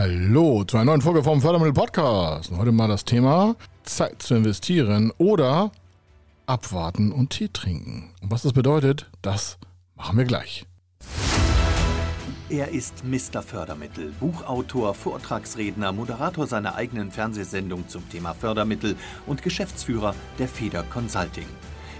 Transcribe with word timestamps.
Hallo 0.00 0.62
zu 0.62 0.76
einer 0.76 0.84
neuen 0.84 1.02
Folge 1.02 1.24
vom 1.24 1.40
Fördermittel 1.40 1.72
Podcast. 1.72 2.52
Heute 2.56 2.70
mal 2.70 2.86
das 2.86 3.04
Thema 3.04 3.56
Zeit 3.82 4.22
zu 4.22 4.36
investieren 4.36 5.12
oder 5.18 5.72
abwarten 6.46 7.10
und 7.10 7.30
Tee 7.30 7.48
trinken. 7.48 8.14
Und 8.22 8.30
was 8.30 8.42
das 8.42 8.52
bedeutet, 8.52 9.10
das 9.22 9.58
machen 9.96 10.16
wir 10.16 10.24
gleich. 10.24 10.66
Er 12.48 12.68
ist 12.68 13.02
Mr. 13.04 13.42
Fördermittel, 13.42 14.12
Buchautor, 14.20 14.94
Vortragsredner, 14.94 15.90
Moderator 15.90 16.46
seiner 16.46 16.76
eigenen 16.76 17.10
Fernsehsendung 17.10 17.88
zum 17.88 18.08
Thema 18.08 18.34
Fördermittel 18.34 18.94
und 19.26 19.42
Geschäftsführer 19.42 20.14
der 20.38 20.46
Feder 20.46 20.84
Consulting. 20.84 21.48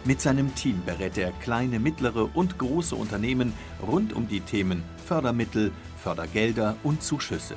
Mit 0.04 0.20
seinem 0.20 0.54
Team 0.54 0.82
berät 0.86 1.18
er 1.18 1.32
kleine, 1.42 1.80
mittlere 1.80 2.30
und 2.36 2.58
große 2.58 2.94
Unternehmen 2.94 3.52
rund 3.84 4.12
um 4.12 4.28
die 4.28 4.40
Themen 4.40 4.84
Fördermittel, 5.04 5.72
Fördergelder 6.00 6.76
und 6.84 7.02
Zuschüsse. 7.02 7.56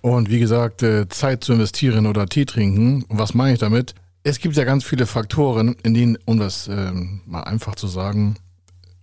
Und 0.00 0.30
wie 0.30 0.38
gesagt, 0.38 0.82
äh, 0.82 1.08
Zeit 1.08 1.44
zu 1.44 1.52
investieren 1.52 2.06
oder 2.06 2.26
Tee 2.26 2.44
trinken. 2.44 3.04
Was 3.08 3.34
meine 3.34 3.54
ich 3.54 3.58
damit? 3.58 3.94
Es 4.22 4.38
gibt 4.38 4.56
ja 4.56 4.64
ganz 4.64 4.84
viele 4.84 5.06
Faktoren, 5.06 5.76
in 5.82 5.94
denen, 5.94 6.18
um 6.24 6.38
das 6.38 6.68
äh, 6.68 6.92
mal 7.26 7.42
einfach 7.42 7.74
zu 7.74 7.86
sagen, 7.86 8.36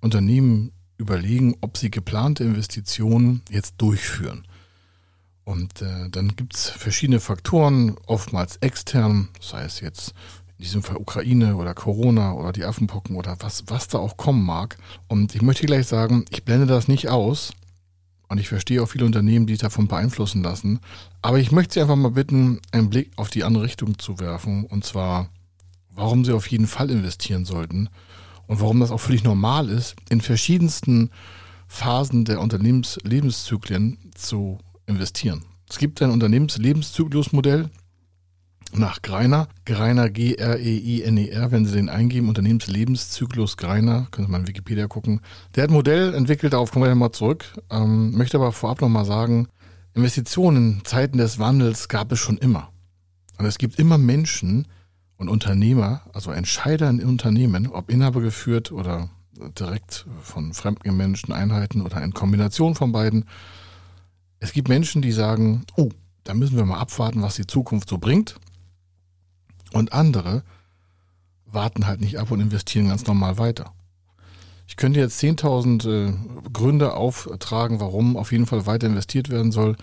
Unternehmen 0.01 0.71
überlegen, 0.97 1.55
ob 1.61 1.77
sie 1.77 1.91
geplante 1.91 2.43
Investitionen 2.43 3.41
jetzt 3.49 3.75
durchführen. 3.77 4.45
Und 5.43 5.81
äh, 5.81 6.09
dann 6.09 6.33
es 6.53 6.69
verschiedene 6.69 7.19
Faktoren, 7.19 7.95
oftmals 8.07 8.57
extern, 8.57 9.29
sei 9.39 9.63
es 9.63 9.79
jetzt 9.79 10.13
in 10.57 10.63
diesem 10.63 10.83
Fall 10.83 10.97
Ukraine 10.97 11.55
oder 11.55 11.73
Corona 11.73 12.33
oder 12.33 12.51
die 12.51 12.65
Affenpocken 12.65 13.15
oder 13.15 13.35
was, 13.39 13.63
was 13.67 13.87
da 13.87 13.99
auch 13.99 14.17
kommen 14.17 14.43
mag. 14.43 14.77
Und 15.07 15.35
ich 15.35 15.41
möchte 15.41 15.65
gleich 15.65 15.87
sagen, 15.87 16.25
ich 16.29 16.43
blende 16.43 16.65
das 16.65 16.87
nicht 16.87 17.09
aus. 17.09 17.53
Und 18.27 18.39
ich 18.39 18.47
verstehe 18.47 18.81
auch 18.81 18.87
viele 18.87 19.05
Unternehmen, 19.05 19.45
die 19.47 19.53
sich 19.53 19.61
davon 19.61 19.87
beeinflussen 19.87 20.43
lassen. 20.43 20.79
Aber 21.21 21.39
ich 21.39 21.51
möchte 21.51 21.75
Sie 21.75 21.81
einfach 21.81 21.95
mal 21.95 22.11
bitten, 22.11 22.59
einen 22.71 22.89
Blick 22.89 23.11
auf 23.17 23.29
die 23.29 23.43
andere 23.43 23.63
Richtung 23.63 23.99
zu 23.99 24.19
werfen. 24.19 24.65
Und 24.65 24.83
zwar, 24.83 25.29
warum 25.91 26.25
Sie 26.25 26.33
auf 26.33 26.47
jeden 26.47 26.67
Fall 26.67 26.89
investieren 26.89 27.45
sollten 27.45 27.89
und 28.47 28.61
warum 28.61 28.79
das 28.79 28.91
auch 28.91 28.99
völlig 28.99 29.23
normal 29.23 29.69
ist, 29.69 29.95
in 30.09 30.21
verschiedensten 30.21 31.11
Phasen 31.67 32.25
der 32.25 32.41
Unternehmenslebenszyklen 32.41 33.97
zu 34.15 34.59
investieren. 34.87 35.43
Es 35.69 35.77
gibt 35.77 36.01
ein 36.01 36.11
Unternehmenslebenszyklusmodell 36.11 37.69
nach 38.77 39.01
Greiner, 39.01 39.47
Greiner 39.65 40.09
G-R-E-I-N-E-R, 40.09 41.51
wenn 41.51 41.65
Sie 41.65 41.75
den 41.75 41.89
eingeben, 41.89 42.29
Unternehmenslebenszyklus 42.29 43.57
Greiner, 43.57 44.07
können 44.11 44.27
Sie 44.27 44.31
mal 44.31 44.39
in 44.39 44.47
Wikipedia 44.47 44.87
gucken. 44.87 45.21
Der 45.55 45.63
hat 45.63 45.71
ein 45.71 45.73
Modell 45.73 46.13
entwickelt, 46.13 46.53
darauf 46.53 46.71
kommen 46.71 46.85
wir 46.85 46.89
ja 46.89 46.95
mal 46.95 47.11
zurück, 47.11 47.45
ähm, 47.69 48.15
möchte 48.17 48.37
aber 48.37 48.51
vorab 48.51 48.81
nochmal 48.81 49.05
sagen, 49.05 49.47
Investitionen 49.93 50.79
in 50.79 50.85
Zeiten 50.85 51.17
des 51.17 51.39
Wandels 51.39 51.87
gab 51.87 52.11
es 52.11 52.19
schon 52.19 52.37
immer. 52.37 52.71
Und 53.37 53.45
es 53.45 53.57
gibt 53.57 53.79
immer 53.79 53.97
Menschen, 53.97 54.65
und 55.17 55.29
Unternehmer, 55.29 56.01
also 56.13 56.31
Entscheider 56.31 56.89
in 56.89 57.03
Unternehmen, 57.03 57.67
ob 57.67 57.89
Inhaber 57.89 58.21
geführt 58.21 58.71
oder 58.71 59.09
direkt 59.57 60.05
von 60.21 60.53
fremdgemanagten 60.53 61.33
Einheiten 61.33 61.81
oder 61.81 62.01
in 62.01 62.13
Kombination 62.13 62.75
von 62.75 62.91
beiden. 62.91 63.25
Es 64.39 64.53
gibt 64.53 64.69
Menschen, 64.69 65.01
die 65.01 65.11
sagen, 65.11 65.65
oh, 65.75 65.89
da 66.23 66.33
müssen 66.33 66.57
wir 66.57 66.65
mal 66.65 66.79
abwarten, 66.79 67.21
was 67.21 67.35
die 67.35 67.47
Zukunft 67.47 67.89
so 67.89 67.97
bringt. 67.97 68.35
Und 69.75 69.91
andere 69.91 70.41
warten 71.45 71.85
halt 71.85 71.99
nicht 71.99 72.17
ab 72.17 72.31
und 72.31 72.39
investieren 72.39 72.87
ganz 72.87 73.05
normal 73.07 73.37
weiter. 73.37 73.73
Ich 74.67 74.77
könnte 74.77 75.01
jetzt 75.01 75.21
10.000 75.21 75.89
äh, 75.89 76.13
Gründe 76.53 76.93
auftragen, 76.93 77.81
warum 77.81 78.15
auf 78.15 78.31
jeden 78.31 78.45
Fall 78.45 78.65
weiter 78.67 78.87
investiert 78.87 79.29
werden 79.29 79.51
soll. 79.51 79.75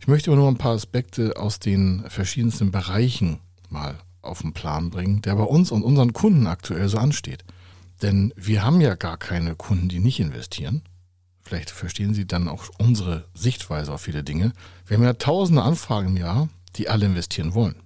Ich 0.00 0.08
möchte 0.08 0.32
aber 0.32 0.40
nur 0.40 0.48
ein 0.48 0.58
paar 0.58 0.74
Aspekte 0.74 1.36
aus 1.36 1.60
den 1.60 2.02
verschiedensten 2.08 2.72
Bereichen 2.72 3.38
mal 3.70 4.00
auf 4.22 4.42
den 4.42 4.54
Plan 4.54 4.90
bringen, 4.90 5.22
der 5.22 5.36
bei 5.36 5.44
uns 5.44 5.70
und 5.70 5.84
unseren 5.84 6.12
Kunden 6.12 6.48
aktuell 6.48 6.88
so 6.88 6.98
ansteht. 6.98 7.44
Denn 8.02 8.34
wir 8.34 8.64
haben 8.64 8.80
ja 8.80 8.96
gar 8.96 9.18
keine 9.18 9.54
Kunden, 9.54 9.88
die 9.88 10.00
nicht 10.00 10.18
investieren. 10.18 10.82
Vielleicht 11.42 11.70
verstehen 11.70 12.12
Sie 12.12 12.26
dann 12.26 12.48
auch 12.48 12.64
unsere 12.78 13.24
Sichtweise 13.34 13.92
auf 13.92 14.00
viele 14.00 14.24
Dinge. 14.24 14.52
Wir 14.84 14.96
haben 14.96 15.04
ja 15.04 15.12
tausende 15.12 15.62
Anfragen 15.62 16.08
im 16.08 16.16
Jahr, 16.16 16.48
die 16.74 16.88
alle 16.88 17.06
investieren 17.06 17.54
wollen. 17.54 17.76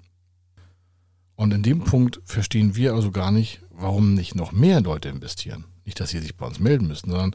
Und 1.42 1.52
in 1.52 1.64
dem 1.64 1.80
Punkt 1.80 2.20
verstehen 2.24 2.76
wir 2.76 2.94
also 2.94 3.10
gar 3.10 3.32
nicht, 3.32 3.62
warum 3.70 4.14
nicht 4.14 4.36
noch 4.36 4.52
mehr 4.52 4.80
Leute 4.80 5.08
investieren. 5.08 5.64
Nicht, 5.84 5.98
dass 5.98 6.10
sie 6.10 6.20
sich 6.20 6.36
bei 6.36 6.46
uns 6.46 6.60
melden 6.60 6.86
müssen, 6.86 7.10
sondern 7.10 7.34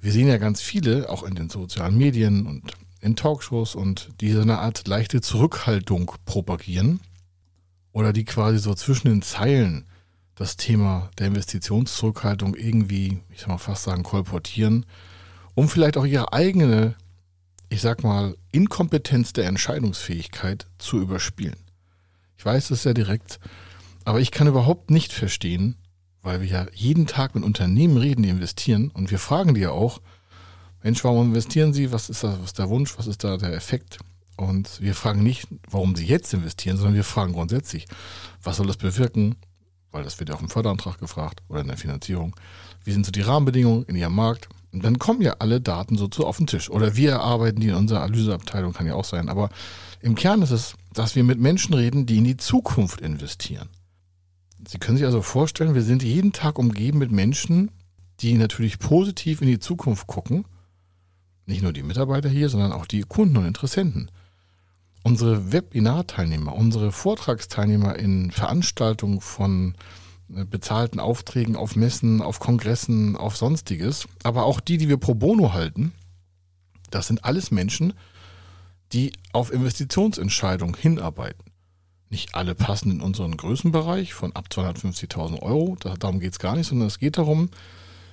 wir 0.00 0.10
sehen 0.10 0.26
ja 0.26 0.38
ganz 0.38 0.62
viele, 0.62 1.10
auch 1.10 1.22
in 1.24 1.34
den 1.34 1.50
sozialen 1.50 1.98
Medien 1.98 2.46
und 2.46 2.72
in 3.02 3.16
Talkshows 3.16 3.74
und 3.74 4.08
die 4.22 4.32
so 4.32 4.40
eine 4.40 4.60
Art 4.60 4.88
leichte 4.88 5.20
Zurückhaltung 5.20 6.12
propagieren 6.24 7.00
oder 7.92 8.14
die 8.14 8.24
quasi 8.24 8.58
so 8.58 8.72
zwischen 8.72 9.08
den 9.08 9.20
Zeilen 9.20 9.84
das 10.34 10.56
Thema 10.56 11.10
der 11.18 11.26
Investitionszurückhaltung 11.26 12.54
irgendwie, 12.54 13.20
ich 13.28 13.40
sag 13.40 13.48
mal 13.48 13.58
fast 13.58 13.82
sagen, 13.82 14.02
kolportieren, 14.02 14.86
um 15.54 15.68
vielleicht 15.68 15.98
auch 15.98 16.06
ihre 16.06 16.32
eigene, 16.32 16.94
ich 17.68 17.82
sag 17.82 18.02
mal, 18.02 18.34
Inkompetenz 18.50 19.34
der 19.34 19.44
Entscheidungsfähigkeit 19.44 20.68
zu 20.78 20.98
überspielen. 20.98 21.69
Ich 22.40 22.46
weiß, 22.46 22.70
ist 22.70 22.86
ja 22.86 22.94
direkt, 22.94 23.38
aber 24.06 24.18
ich 24.18 24.30
kann 24.30 24.46
überhaupt 24.46 24.90
nicht 24.90 25.12
verstehen, 25.12 25.76
weil 26.22 26.40
wir 26.40 26.48
ja 26.48 26.66
jeden 26.72 27.06
Tag 27.06 27.34
mit 27.34 27.44
Unternehmen 27.44 27.98
reden, 27.98 28.22
die 28.22 28.30
investieren 28.30 28.90
und 28.94 29.10
wir 29.10 29.18
fragen 29.18 29.52
die 29.52 29.60
ja 29.60 29.72
auch, 29.72 30.00
Mensch, 30.82 31.04
warum 31.04 31.26
investieren 31.26 31.74
Sie? 31.74 31.92
Was 31.92 32.08
ist 32.08 32.24
da, 32.24 32.38
was 32.38 32.46
ist 32.46 32.58
der 32.58 32.70
Wunsch? 32.70 32.96
Was 32.96 33.06
ist 33.06 33.24
da 33.24 33.36
der 33.36 33.52
Effekt? 33.52 33.98
Und 34.38 34.80
wir 34.80 34.94
fragen 34.94 35.22
nicht, 35.22 35.48
warum 35.68 35.94
sie 35.94 36.06
jetzt 36.06 36.32
investieren, 36.32 36.78
sondern 36.78 36.94
wir 36.94 37.04
fragen 37.04 37.34
grundsätzlich, 37.34 37.84
was 38.42 38.56
soll 38.56 38.68
das 38.68 38.78
bewirken? 38.78 39.36
Weil 39.92 40.04
das 40.04 40.18
wird 40.18 40.30
ja 40.30 40.34
auch 40.34 40.40
im 40.40 40.48
Förderantrag 40.48 40.98
gefragt 40.98 41.42
oder 41.48 41.60
in 41.60 41.68
der 41.68 41.76
Finanzierung. 41.76 42.34
Wie 42.84 42.92
sind 42.92 43.04
so 43.04 43.12
die 43.12 43.20
Rahmenbedingungen 43.20 43.84
in 43.84 43.96
ihrem 43.96 44.14
Markt? 44.14 44.48
Und 44.72 44.82
dann 44.82 44.98
kommen 44.98 45.20
ja 45.20 45.36
alle 45.40 45.60
Daten 45.60 45.98
so 45.98 46.08
zu 46.08 46.26
auf 46.26 46.38
den 46.38 46.46
Tisch. 46.46 46.70
Oder 46.70 46.96
wir 46.96 47.10
erarbeiten 47.10 47.60
die 47.60 47.68
in 47.68 47.74
unserer 47.74 48.00
Analyseabteilung, 48.00 48.72
kann 48.72 48.86
ja 48.86 48.94
auch 48.94 49.04
sein. 49.04 49.28
Aber 49.28 49.50
im 50.00 50.14
Kern 50.14 50.42
ist 50.42 50.50
es, 50.50 50.74
dass 50.92 51.14
wir 51.14 51.24
mit 51.24 51.38
Menschen 51.38 51.74
reden, 51.74 52.06
die 52.06 52.18
in 52.18 52.24
die 52.24 52.36
Zukunft 52.36 53.00
investieren. 53.00 53.68
Sie 54.66 54.78
können 54.78 54.98
sich 54.98 55.06
also 55.06 55.22
vorstellen, 55.22 55.74
wir 55.74 55.82
sind 55.82 56.02
jeden 56.02 56.32
Tag 56.32 56.58
umgeben 56.58 56.98
mit 56.98 57.10
Menschen, 57.10 57.70
die 58.20 58.34
natürlich 58.34 58.78
positiv 58.78 59.40
in 59.40 59.48
die 59.48 59.58
Zukunft 59.58 60.06
gucken. 60.06 60.44
Nicht 61.46 61.62
nur 61.62 61.72
die 61.72 61.82
Mitarbeiter 61.82 62.28
hier, 62.28 62.48
sondern 62.48 62.72
auch 62.72 62.86
die 62.86 63.02
Kunden 63.02 63.38
und 63.38 63.46
Interessenten 63.46 64.10
unsere 65.02 65.52
Webinar-Teilnehmer, 65.52 66.54
unsere 66.54 66.92
Vortragsteilnehmer 66.92 67.96
in 67.96 68.30
Veranstaltungen 68.30 69.20
von 69.20 69.74
äh, 70.34 70.44
bezahlten 70.44 71.00
Aufträgen 71.00 71.56
auf 71.56 71.76
Messen, 71.76 72.22
auf 72.22 72.40
Kongressen, 72.40 73.16
auf 73.16 73.36
sonstiges, 73.36 74.06
aber 74.22 74.44
auch 74.44 74.60
die, 74.60 74.78
die 74.78 74.88
wir 74.88 74.98
pro 74.98 75.14
bono 75.14 75.52
halten, 75.52 75.92
das 76.90 77.06
sind 77.06 77.24
alles 77.24 77.50
Menschen, 77.50 77.94
die 78.92 79.12
auf 79.32 79.52
Investitionsentscheidungen 79.52 80.74
hinarbeiten. 80.74 81.44
Nicht 82.08 82.34
alle 82.34 82.54
passen 82.54 82.90
in 82.90 83.00
unseren 83.00 83.36
Größenbereich 83.36 84.14
von 84.14 84.34
ab 84.34 84.48
250.000 84.50 85.42
Euro, 85.42 85.76
darum 85.76 86.18
geht 86.18 86.32
es 86.32 86.38
gar 86.40 86.56
nicht, 86.56 86.66
sondern 86.66 86.88
es 86.88 86.98
geht 86.98 87.18
darum, 87.18 87.50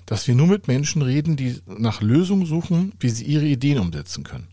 dass 0.06 0.28
wir 0.28 0.36
nur 0.36 0.48
mit 0.48 0.68
Menschen 0.68 1.02
reden, 1.02 1.36
die 1.36 1.60
nach 1.66 2.02
Lösungen 2.02 2.46
suchen, 2.46 2.94
wie 3.00 3.10
sie 3.10 3.26
ihre 3.26 3.46
Ideen 3.46 3.80
umsetzen 3.80 4.24
können. 4.24 4.48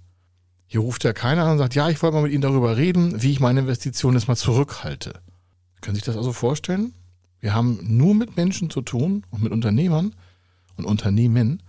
Hier 0.66 0.80
ruft 0.80 1.04
ja 1.04 1.12
keiner 1.12 1.44
an 1.44 1.52
und 1.52 1.58
sagt, 1.58 1.74
ja, 1.74 1.88
ich 1.90 2.02
wollte 2.02 2.16
mal 2.16 2.22
mit 2.22 2.32
Ihnen 2.32 2.42
darüber 2.42 2.76
reden, 2.76 3.22
wie 3.22 3.30
ich 3.30 3.38
meine 3.38 3.60
Investition 3.60 4.14
jetzt 4.14 4.26
mal 4.26 4.34
zurückhalte. 4.34 5.20
Können 5.80 5.94
Sie 5.94 6.00
sich 6.00 6.06
das 6.06 6.16
also 6.16 6.32
vorstellen? 6.32 6.94
Wir 7.38 7.54
haben 7.54 7.78
nur 7.82 8.14
mit 8.14 8.36
Menschen 8.36 8.70
zu 8.70 8.80
tun 8.80 9.22
und 9.30 9.42
mit 9.42 9.52
Unternehmern 9.52 10.14
und 10.76 10.86
Unternehmen, 10.86 11.62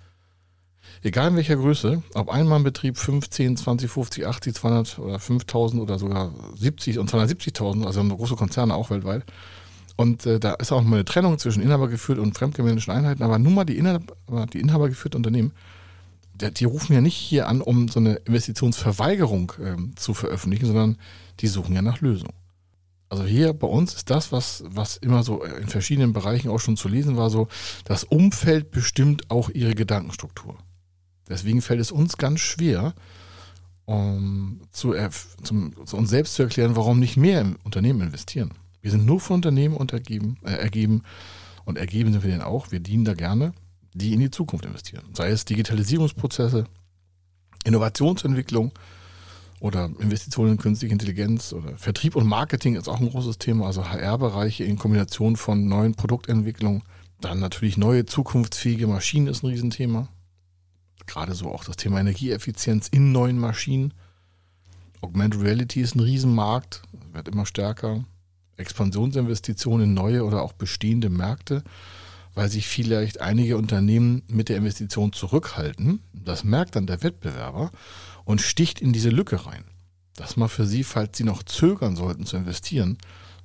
egal 1.03 1.29
in 1.29 1.35
welcher 1.35 1.55
Größe, 1.55 2.03
ob 2.13 2.29
Einmannbetrieb 2.29 2.97
5, 2.97 3.29
10, 3.29 3.57
20, 3.57 3.91
50, 3.91 4.27
80, 4.27 4.55
200 4.55 4.99
oder 4.99 5.19
5000 5.19 5.81
oder 5.81 5.99
sogar 5.99 6.31
70 6.55 6.99
und 6.99 7.11
270.000, 7.11 7.85
also 7.85 8.03
große 8.03 8.35
Konzerne 8.35 8.75
auch 8.75 8.89
weltweit. 8.89 9.23
Und 9.97 10.25
äh, 10.25 10.39
da 10.39 10.53
ist 10.53 10.71
auch 10.71 10.81
mal 10.81 10.97
eine 10.97 11.05
Trennung 11.05 11.37
zwischen 11.39 11.63
inhabergeführten 11.63 12.23
und 12.23 12.37
fremdgemanagten 12.37 12.93
Einheiten, 12.93 13.23
aber 13.23 13.39
nur 13.39 13.51
mal 13.51 13.65
die, 13.65 13.77
Inhaber, 13.77 14.03
die 14.51 14.59
inhabergeführten 14.59 15.17
Unternehmen 15.17 15.53
die 16.35 16.65
rufen 16.65 16.93
ja 16.93 17.01
nicht 17.01 17.15
hier 17.15 17.47
an, 17.47 17.61
um 17.61 17.87
so 17.87 17.99
eine 17.99 18.15
Investitionsverweigerung 18.15 19.53
ähm, 19.63 19.93
zu 19.95 20.13
veröffentlichen, 20.13 20.65
sondern 20.65 20.97
die 21.39 21.47
suchen 21.47 21.75
ja 21.75 21.81
nach 21.81 22.01
Lösungen. 22.01 22.33
Also 23.09 23.23
hier 23.23 23.53
bei 23.53 23.67
uns 23.67 23.93
ist 23.93 24.09
das, 24.09 24.31
was, 24.31 24.63
was 24.67 24.97
immer 24.97 25.23
so 25.23 25.43
in 25.43 25.67
verschiedenen 25.67 26.11
Bereichen 26.11 26.49
auch 26.49 26.59
schon 26.59 26.75
zu 26.75 26.89
lesen 26.89 27.17
war, 27.17 27.29
so, 27.29 27.47
das 27.85 28.03
Umfeld 28.03 28.71
bestimmt 28.71 29.29
auch 29.29 29.49
ihre 29.49 29.75
Gedankenstruktur. 29.75 30.57
Deswegen 31.27 31.61
fällt 31.61 31.79
es 31.79 31.91
uns 31.91 32.17
ganz 32.17 32.39
schwer, 32.39 32.93
um 33.85 34.61
zu, 34.71 34.93
zum, 35.43 35.73
zu 35.85 35.97
uns 35.97 36.09
selbst 36.09 36.35
zu 36.35 36.43
erklären, 36.43 36.75
warum 36.75 36.99
nicht 36.99 37.17
mehr 37.17 37.41
im 37.41 37.57
Unternehmen 37.63 38.01
investieren. 38.01 38.51
Wir 38.81 38.91
sind 38.91 39.05
nur 39.05 39.19
von 39.19 39.37
Unternehmen 39.37 39.75
untergeben, 39.75 40.37
äh, 40.43 40.51
ergeben 40.51 41.03
und 41.65 41.77
ergeben 41.77 42.11
sind 42.11 42.23
wir 42.23 42.29
denen 42.31 42.43
auch. 42.43 42.71
Wir 42.71 42.79
dienen 42.79 43.05
da 43.05 43.13
gerne, 43.13 43.53
die 43.93 44.13
in 44.13 44.19
die 44.19 44.31
Zukunft 44.31 44.65
investieren. 44.65 45.05
Sei 45.13 45.29
es 45.29 45.45
Digitalisierungsprozesse, 45.45 46.65
Innovationsentwicklung 47.63 48.71
oder 49.59 49.89
Investitionen 49.99 50.53
in 50.53 50.57
künstliche 50.57 50.93
Intelligenz 50.93 51.53
oder 51.53 51.77
Vertrieb 51.77 52.15
und 52.15 52.27
Marketing 52.27 52.75
ist 52.75 52.87
auch 52.87 52.99
ein 52.99 53.09
großes 53.09 53.39
Thema. 53.39 53.65
Also 53.65 53.89
HR-Bereiche 53.89 54.63
in 54.63 54.77
Kombination 54.77 55.35
von 55.35 55.67
neuen 55.67 55.95
Produktentwicklungen. 55.95 56.83
Dann 57.21 57.39
natürlich 57.39 57.77
neue 57.77 58.05
zukunftsfähige 58.05 58.85
Maschinen 58.85 59.27
ist 59.27 59.43
ein 59.43 59.47
Riesenthema. 59.47 60.09
Gerade 61.05 61.33
so 61.33 61.51
auch 61.51 61.63
das 61.63 61.77
Thema 61.77 61.99
Energieeffizienz 61.99 62.87
in 62.87 63.11
neuen 63.11 63.39
Maschinen. 63.39 63.93
Augmented 65.01 65.41
Reality 65.41 65.81
ist 65.81 65.95
ein 65.95 65.99
Riesenmarkt, 65.99 66.81
wird 67.13 67.27
immer 67.27 67.45
stärker. 67.45 68.03
Expansionsinvestitionen 68.57 69.89
in 69.89 69.93
neue 69.93 70.23
oder 70.23 70.41
auch 70.41 70.53
bestehende 70.53 71.09
Märkte, 71.09 71.63
weil 72.33 72.49
sich 72.49 72.67
vielleicht 72.67 73.21
einige 73.21 73.57
Unternehmen 73.57 74.23
mit 74.27 74.49
der 74.49 74.57
Investition 74.57 75.13
zurückhalten. 75.13 75.99
Das 76.13 76.43
merkt 76.43 76.75
dann 76.75 76.87
der 76.87 77.03
Wettbewerber 77.03 77.71
und 78.23 78.41
sticht 78.41 78.81
in 78.81 78.93
diese 78.93 79.09
Lücke 79.09 79.45
rein. 79.45 79.65
Das 80.15 80.37
mal 80.37 80.47
für 80.47 80.65
Sie, 80.65 80.83
falls 80.83 81.17
Sie 81.17 81.23
noch 81.25 81.43
zögern 81.43 81.95
sollten 81.95 82.25
zu 82.25 82.37
investieren. 82.37 82.97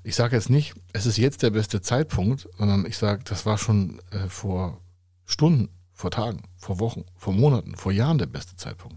Ich 0.02 0.14
sage 0.14 0.36
jetzt 0.36 0.50
nicht, 0.50 0.74
es 0.92 1.06
ist 1.06 1.18
jetzt 1.18 1.42
der 1.42 1.50
beste 1.50 1.82
Zeitpunkt, 1.82 2.48
sondern 2.56 2.86
ich 2.86 2.96
sage, 2.96 3.22
das 3.24 3.44
war 3.44 3.58
schon 3.58 4.00
äh, 4.12 4.28
vor 4.28 4.80
Stunden, 5.26 5.68
vor 6.00 6.10
Tagen, 6.10 6.42
vor 6.56 6.80
Wochen, 6.80 7.04
vor 7.14 7.32
Monaten, 7.32 7.76
vor 7.76 7.92
Jahren 7.92 8.18
der 8.18 8.26
beste 8.26 8.56
Zeitpunkt. 8.56 8.96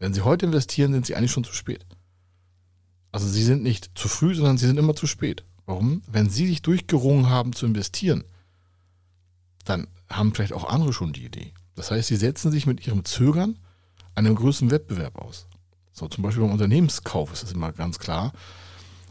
Wenn 0.00 0.12
Sie 0.12 0.22
heute 0.22 0.46
investieren, 0.46 0.92
sind 0.92 1.06
Sie 1.06 1.14
eigentlich 1.14 1.30
schon 1.30 1.44
zu 1.44 1.54
spät. 1.54 1.86
Also 3.12 3.28
Sie 3.28 3.44
sind 3.44 3.62
nicht 3.62 3.92
zu 3.94 4.08
früh, 4.08 4.34
sondern 4.34 4.58
Sie 4.58 4.66
sind 4.66 4.76
immer 4.76 4.96
zu 4.96 5.06
spät. 5.06 5.44
Warum? 5.64 6.02
Wenn 6.06 6.28
Sie 6.28 6.46
sich 6.46 6.60
durchgerungen 6.60 7.30
haben 7.30 7.52
zu 7.52 7.64
investieren, 7.64 8.24
dann 9.64 9.86
haben 10.10 10.34
vielleicht 10.34 10.52
auch 10.52 10.68
andere 10.68 10.92
schon 10.92 11.12
die 11.12 11.24
Idee. 11.24 11.54
Das 11.76 11.90
heißt, 11.90 12.08
Sie 12.08 12.16
setzen 12.16 12.50
sich 12.50 12.66
mit 12.66 12.84
Ihrem 12.86 13.04
Zögern 13.04 13.58
einem 14.16 14.34
größeren 14.34 14.70
Wettbewerb 14.70 15.16
aus. 15.16 15.46
So 15.92 16.08
zum 16.08 16.22
Beispiel 16.22 16.42
beim 16.42 16.52
Unternehmenskauf 16.52 17.32
ist 17.32 17.44
das 17.44 17.52
immer 17.52 17.72
ganz 17.72 18.00
klar. 18.00 18.32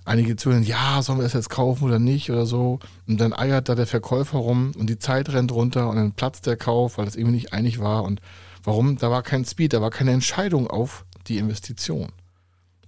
Einige 0.05 0.35
zögern, 0.35 0.63
ja, 0.63 1.01
sollen 1.01 1.19
wir 1.19 1.23
das 1.23 1.33
jetzt 1.33 1.50
kaufen 1.50 1.85
oder 1.85 2.00
nicht 2.00 2.29
oder 2.29 2.45
so. 2.45 2.79
Und 3.07 3.21
dann 3.21 3.33
eiert 3.33 3.69
da 3.69 3.75
der 3.75 3.88
Verkäufer 3.88 4.38
rum 4.38 4.73
und 4.77 4.89
die 4.89 5.00
Zeit 5.00 5.29
rennt 5.29 5.51
runter 5.51 5.89
und 5.89 5.95
dann 5.95 6.11
platzt 6.11 6.45
der 6.45 6.57
Kauf, 6.57 6.97
weil 6.97 7.05
das 7.05 7.15
irgendwie 7.15 7.35
nicht 7.35 7.53
einig 7.53 7.79
war. 7.79 8.03
Und 8.03 8.19
warum? 8.63 8.97
Da 8.97 9.09
war 9.09 9.23
kein 9.23 9.45
Speed, 9.45 9.73
da 9.73 9.81
war 9.81 9.91
keine 9.91 10.11
Entscheidung 10.11 10.67
auf 10.67 11.05
die 11.27 11.38
Investition. 11.38 12.11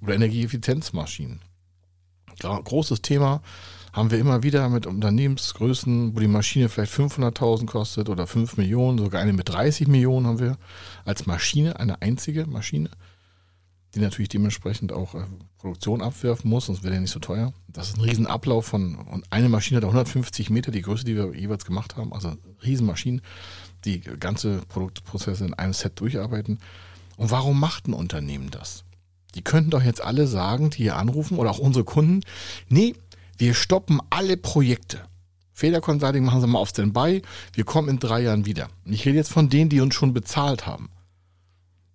Oder 0.02 0.16
Energieeffizienzmaschinen. 0.16 1.42
Großes 2.42 3.02
Thema 3.02 3.42
haben 3.94 4.12
wir 4.12 4.20
immer 4.20 4.44
wieder 4.44 4.68
mit 4.68 4.86
Unternehmensgrößen, 4.86 6.14
wo 6.14 6.20
die 6.20 6.28
Maschine 6.28 6.68
vielleicht 6.68 6.94
500.000 6.94 7.66
kostet 7.66 8.10
oder 8.10 8.28
5 8.28 8.58
Millionen, 8.58 8.98
sogar 8.98 9.22
eine 9.22 9.32
mit 9.32 9.48
30 9.48 9.88
Millionen 9.88 10.28
haben 10.28 10.40
wir 10.40 10.58
als 11.06 11.26
Maschine, 11.28 11.80
eine 11.80 12.02
einzige 12.02 12.46
Maschine, 12.46 12.90
die 13.96 14.02
natürlich 14.02 14.30
dementsprechend 14.30 14.92
auch 14.92 15.16
äh, 15.16 15.24
Produktion 15.58 16.02
abwerfen 16.02 16.50
muss, 16.50 16.66
sonst 16.66 16.84
wäre 16.84 16.92
der 16.92 17.02
nicht 17.02 17.12
so 17.12 17.20
teuer. 17.20 17.54
Das 17.68 17.90
ist 17.90 17.98
ein 17.98 18.02
Riesenablauf 18.02 18.66
von, 18.66 18.96
und 18.96 19.26
eine 19.32 19.50
Maschine 19.50 19.78
hat 19.78 19.84
150 19.84 20.50
Meter, 20.50 20.72
die 20.72 20.82
Größe, 20.82 21.06
die 21.06 21.16
wir 21.16 21.34
jeweils 21.34 21.66
gemacht 21.66 21.96
haben, 21.96 22.14
also 22.14 22.34
Riesenmaschinen, 22.64 23.22
die 23.86 24.02
ganze 24.02 24.60
Produktprozesse 24.68 25.46
in 25.46 25.54
einem 25.54 25.74
Set 25.74 26.00
durcharbeiten. 26.00 26.60
Und 27.18 27.32
warum 27.32 27.60
macht 27.60 27.88
ein 27.88 27.94
Unternehmen 27.94 28.52
das? 28.52 28.84
Die 29.36 29.44
könnten 29.44 29.70
doch 29.70 29.84
jetzt 29.84 30.02
alle 30.02 30.28
sagen, 30.28 30.70
die 30.70 30.84
hier 30.84 30.98
anrufen 30.98 31.38
oder 31.38 31.52
auch 31.52 31.60
unsere 31.60 31.86
Kunden, 31.86 32.22
nee, 32.68 32.96
wir 33.38 33.54
stoppen 33.54 34.02
alle 34.10 34.38
Projekte. 34.38 35.02
Feder 35.54 35.80
Consulting 35.80 36.26
machen 36.26 36.42
Sie 36.42 36.48
mal 36.48 36.60
auf 36.60 36.70
Standby. 36.70 37.22
Wir 37.54 37.64
kommen 37.64 37.88
in 37.88 38.00
drei 38.00 38.24
Jahren 38.24 38.46
wieder. 38.46 38.68
Und 38.86 38.92
ich 38.92 39.06
rede 39.06 39.18
jetzt 39.18 39.32
von 39.32 39.50
denen, 39.50 39.70
die 39.70 39.80
uns 39.80 39.96
schon 39.96 40.14
bezahlt 40.14 40.68
haben. 40.68 40.90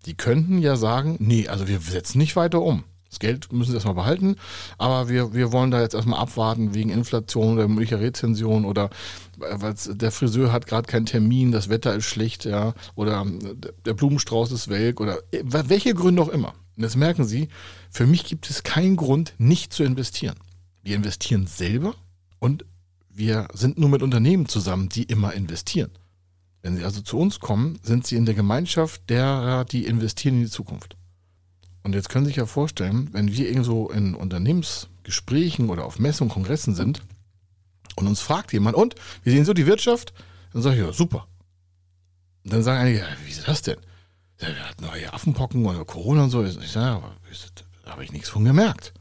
Die 0.06 0.14
könnten 0.14 0.58
ja 0.58 0.76
sagen, 0.76 1.16
nee, 1.18 1.48
also 1.48 1.68
wir 1.68 1.80
setzen 1.80 2.18
nicht 2.18 2.36
weiter 2.36 2.62
um. 2.62 2.84
Das 3.10 3.18
Geld 3.18 3.52
müssen 3.52 3.70
sie 3.70 3.76
erstmal 3.76 3.96
behalten, 3.96 4.36
aber 4.78 5.08
wir, 5.08 5.34
wir 5.34 5.50
wollen 5.50 5.72
da 5.72 5.80
jetzt 5.80 5.94
erstmal 5.94 6.20
abwarten 6.20 6.74
wegen 6.74 6.90
Inflation 6.90 7.54
oder 7.54 7.66
möglicher 7.66 7.98
Rezension 7.98 8.64
oder 8.64 8.88
weil 9.36 9.74
der 9.94 10.12
Friseur 10.12 10.52
hat 10.52 10.68
gerade 10.68 10.86
keinen 10.86 11.06
Termin, 11.06 11.50
das 11.50 11.68
Wetter 11.68 11.92
ist 11.96 12.04
schlecht, 12.04 12.44
ja, 12.44 12.72
oder 12.94 13.26
der 13.84 13.94
Blumenstrauß 13.94 14.52
ist 14.52 14.68
welk 14.68 15.00
oder 15.00 15.18
welche 15.42 15.92
Gründe 15.92 16.22
auch 16.22 16.28
immer. 16.28 16.54
Und 16.76 16.84
das 16.84 16.94
merken 16.94 17.24
Sie, 17.24 17.48
für 17.90 18.06
mich 18.06 18.24
gibt 18.24 18.48
es 18.48 18.62
keinen 18.62 18.96
Grund, 18.96 19.34
nicht 19.38 19.72
zu 19.72 19.82
investieren. 19.82 20.36
Wir 20.82 20.94
investieren 20.94 21.48
selber 21.48 21.94
und 22.38 22.64
wir 23.08 23.48
sind 23.52 23.76
nur 23.76 23.88
mit 23.88 24.02
Unternehmen 24.02 24.46
zusammen, 24.46 24.88
die 24.88 25.02
immer 25.02 25.34
investieren. 25.34 25.90
Wenn 26.62 26.76
Sie 26.76 26.84
also 26.84 27.00
zu 27.00 27.18
uns 27.18 27.40
kommen, 27.40 27.78
sind 27.82 28.06
Sie 28.06 28.16
in 28.16 28.26
der 28.26 28.34
Gemeinschaft 28.34 29.08
derer, 29.08 29.64
die 29.64 29.86
investieren 29.86 30.36
in 30.36 30.44
die 30.44 30.50
Zukunft. 30.50 30.96
Und 31.82 31.94
jetzt 31.94 32.08
können 32.08 32.26
Sie 32.26 32.30
sich 32.30 32.36
ja 32.36 32.46
vorstellen, 32.46 33.08
wenn 33.12 33.32
wir 33.32 33.48
irgendwo 33.48 33.88
in 33.88 34.14
Unternehmensgesprächen 34.14 35.70
oder 35.70 35.84
auf 35.84 35.98
Messungen, 35.98 36.32
Kongressen 36.32 36.74
sind 36.74 37.02
und 37.96 38.06
uns 38.06 38.20
fragt 38.20 38.52
jemand, 38.52 38.76
und, 38.76 38.94
wie 39.24 39.30
sehen 39.30 39.44
so 39.44 39.54
die 39.54 39.66
Wirtschaft? 39.66 40.12
Dann 40.52 40.62
sage 40.62 40.76
ich, 40.76 40.82
ja, 40.82 40.92
super. 40.92 41.26
Und 42.44 42.52
dann 42.52 42.62
sagen 42.62 42.80
einige, 42.80 42.98
ja, 43.00 43.06
wie 43.24 43.30
ist 43.30 43.46
das 43.46 43.62
denn? 43.62 43.78
Ja, 44.40 44.48
wir 44.48 44.68
hatten 44.68 44.84
neue 44.84 45.12
Affenpocken 45.12 45.64
oder 45.64 45.84
Corona 45.84 46.24
und 46.24 46.30
so. 46.30 46.44
Ich 46.44 46.70
sage, 46.70 46.96
aber 46.96 47.14
da 47.84 47.92
habe 47.92 48.04
ich 48.04 48.12
nichts 48.12 48.28
von 48.28 48.44
gemerkt. 48.44 48.92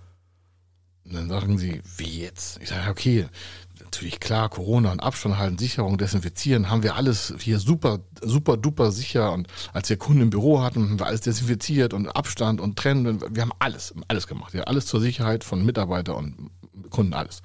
Und 1.06 1.16
dann 1.16 1.30
sagen 1.30 1.58
sie, 1.58 1.82
wie 1.98 2.22
jetzt? 2.22 2.60
Ich 2.62 2.70
sage, 2.70 2.90
okay, 2.90 3.26
natürlich 3.90 4.20
klar, 4.20 4.50
Corona 4.50 4.92
und 4.92 5.00
Abstand 5.00 5.38
halten, 5.38 5.58
Sicherung, 5.58 5.98
desinfizieren, 5.98 6.70
haben 6.70 6.84
wir 6.84 6.96
alles 6.96 7.34
hier 7.40 7.60
super, 7.60 8.00
super 8.22 8.56
duper 8.56 8.92
sicher. 8.92 9.32
Und 9.34 9.48
als 9.74 9.90
wir 9.90 9.98
Kunden 9.98 10.22
im 10.22 10.30
Büro 10.30 10.62
hatten, 10.62 10.84
haben 10.84 11.00
wir 11.00 11.08
alles 11.08 11.22
desinfiziert 11.22 11.94
und 11.94 12.08
Abstand 12.08 12.62
und 12.62 12.78
trennen. 12.78 13.22
Wir 13.32 13.42
haben 13.42 13.52
alles, 13.58 13.94
alles 14.08 14.28
gemacht. 14.28 14.54
Ja, 14.54 14.64
alles 14.64 14.86
zur 14.86 15.02
Sicherheit 15.02 15.44
von 15.44 15.66
Mitarbeiter 15.66 16.16
und 16.16 16.52
Kunden, 16.92 17.14
alles. 17.14 17.42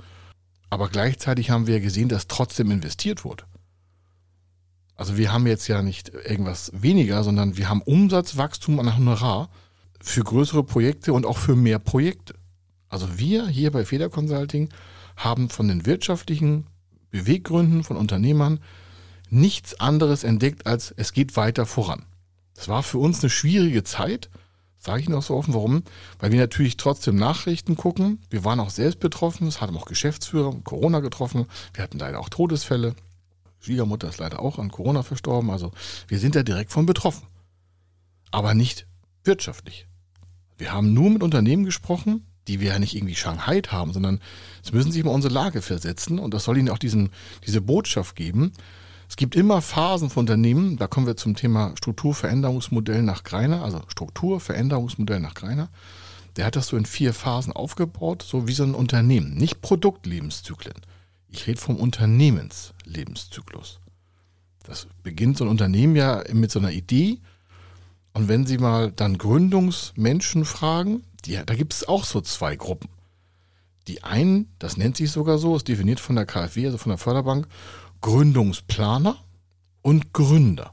Aber 0.69 0.89
gleichzeitig 0.89 1.51
haben 1.51 1.67
wir 1.67 1.81
gesehen, 1.81 2.09
dass 2.09 2.27
trotzdem 2.27 2.71
investiert 2.71 3.25
wurde. 3.25 3.45
Also 4.97 5.17
wir 5.17 5.33
haben 5.33 5.47
jetzt 5.47 5.67
ja 5.67 5.83
nicht 5.83 6.11
irgendwas 6.11 6.71
weniger, 6.75 7.25
sondern 7.25 7.57
wir 7.57 7.69
haben 7.69 7.83
Umsatzwachstum 7.83 8.79
an 8.79 8.97
Honorar 8.97 9.49
für 10.01 10.23
größere 10.23 10.63
Projekte 10.63 11.13
und 11.15 11.27
auch 11.27 11.39
für 11.39 11.57
mehr 11.57 11.79
Projekte. 11.79 12.35
Also 12.89 13.19
wir 13.19 13.49
hier 13.49 13.73
bei 13.73 13.85
Feder 13.85 14.11
Consulting 14.11 14.69
haben 15.17 15.49
von 15.49 15.69
den 15.69 15.87
wirtschaftlichen 15.87 16.67
Beweggründen 17.11 17.85
von 17.85 17.97
Unternehmern 17.97 18.61
nichts 19.31 19.79
anderes 19.81 20.25
entdeckt, 20.25 20.67
als 20.67 20.93
es 20.97 21.13
geht 21.13 21.37
weiter 21.37 21.67
voran. 21.67 22.07
Das 22.55 22.69
war 22.69 22.83
für 22.83 22.99
uns 22.99 23.23
eine 23.23 23.31
schwierige 23.31 23.85
Zeit, 23.85 24.31
sage 24.79 25.01
ich 25.01 25.09
noch 25.09 25.23
so 25.23 25.35
offen, 25.35 25.55
warum? 25.55 25.83
Weil 26.19 26.33
wir 26.33 26.41
natürlich 26.41 26.77
trotzdem 26.77 27.17
Nachrichten 27.17 27.77
gucken. 27.77 28.21
Wir 28.31 28.45
waren 28.45 28.61
auch 28.61 28.71
selbst 28.71 29.01
betroffen, 29.01 29.49
es 29.49 29.61
hatten 29.61 29.77
auch 29.77 29.87
Geschäftsführer 29.87 30.55
Corona 30.63 31.01
getroffen. 31.01 31.47
Wir 31.73 31.83
hatten 31.83 31.99
leider 31.99 32.21
auch 32.21 32.29
Todesfälle. 32.29 32.95
Schwiegermutter 33.61 34.09
ist 34.09 34.19
leider 34.19 34.41
auch 34.41 34.59
an 34.59 34.71
Corona 34.71 35.03
verstorben. 35.03 35.51
Also 35.51 35.73
wir 36.07 36.19
sind 36.19 36.35
da 36.35 36.43
direkt 36.43 36.71
von 36.71 36.85
betroffen. 36.85 37.27
Aber 38.31 38.55
nicht 38.55 38.87
wirtschaftlich. 39.25 39.87
Wir 40.59 40.73
haben 40.73 40.93
nur 40.93 41.11
mit 41.11 41.23
Unternehmen 41.23 41.65
gesprochen, 41.65 42.27
die 42.49 42.61
wir 42.61 42.73
ja 42.73 42.79
nicht 42.79 42.95
irgendwie 42.95 43.15
Shanghai 43.15 43.61
haben, 43.69 43.93
sondern 43.93 44.21
es 44.63 44.73
müssen 44.73 44.93
sich 44.93 45.05
mal 45.05 45.11
unsere 45.11 45.33
Lage 45.33 45.63
versetzen 45.63 46.19
und 46.19 46.35
das 46.35 46.45
soll 46.45 46.59
ihnen 46.59 46.69
auch 46.69 46.79
diesen, 46.79 47.11
diese 47.47 47.61
Botschaft 47.61 48.17
geben. 48.17 48.53
Es 49.09 49.17
gibt 49.17 49.37
immer 49.37 49.63
Phasen 49.63 50.11
von 50.11 50.23
Unternehmen, 50.23 50.77
da 50.77 50.87
kommen 50.87 51.07
wir 51.07 51.17
zum 51.17 51.37
Thema 51.37 51.73
Strukturveränderungsmodell 51.77 53.03
nach 53.03 53.25
Greiner, 53.25 53.63
also 53.63 53.83
Strukturveränderungsmodell 53.89 55.21
nach 55.21 55.35
Greiner. 55.35 55.69
Der 56.37 56.47
hat 56.47 56.57
das 56.57 56.67
so 56.67 56.77
in 56.77 56.87
vier 56.87 57.15
Phasen 57.15 57.53
aufgebaut, 57.53 58.23
so 58.23 58.49
wie 58.49 58.55
so 58.55 58.65
ein 58.65 58.75
Unternehmen, 58.75 59.35
nicht 59.35 59.61
Produktlebenszyklen. 59.61 60.75
Ich 61.29 61.47
rede 61.47 61.61
vom 61.61 61.77
Unternehmenslebenszyklus. 61.77 63.79
Das 64.65 64.89
beginnt 65.03 65.37
so 65.37 65.45
ein 65.45 65.51
Unternehmen 65.51 65.95
ja 65.95 66.25
mit 66.33 66.51
so 66.51 66.59
einer 66.59 66.73
Idee. 66.73 67.21
Und 68.15 68.29
wenn 68.29 68.47
Sie 68.47 68.59
mal 68.59 68.91
dann 68.91 69.19
Gründungsmenschen 69.19 70.45
fragen, 70.45 71.03
die, 71.27 71.41
da 71.45 71.55
gibt 71.55 71.73
es 71.73 71.87
auch 71.89 72.05
so 72.05 72.21
zwei 72.21 72.57
Gruppen. 72.57 72.89
Die 73.89 74.03
einen, 74.03 74.49
das 74.59 74.77
nennt 74.77 74.97
sich 74.97 75.11
sogar 75.11 75.39
so, 75.39 75.57
ist 75.57 75.69
definiert 75.69 76.01
von 76.01 76.17
der 76.17 76.27
KfW, 76.27 76.67
also 76.67 76.79
von 76.79 76.91
der 76.91 76.99
Förderbank, 76.99 77.47
Gründungsplaner 78.01 79.17
und 79.83 80.13
Gründer. 80.13 80.73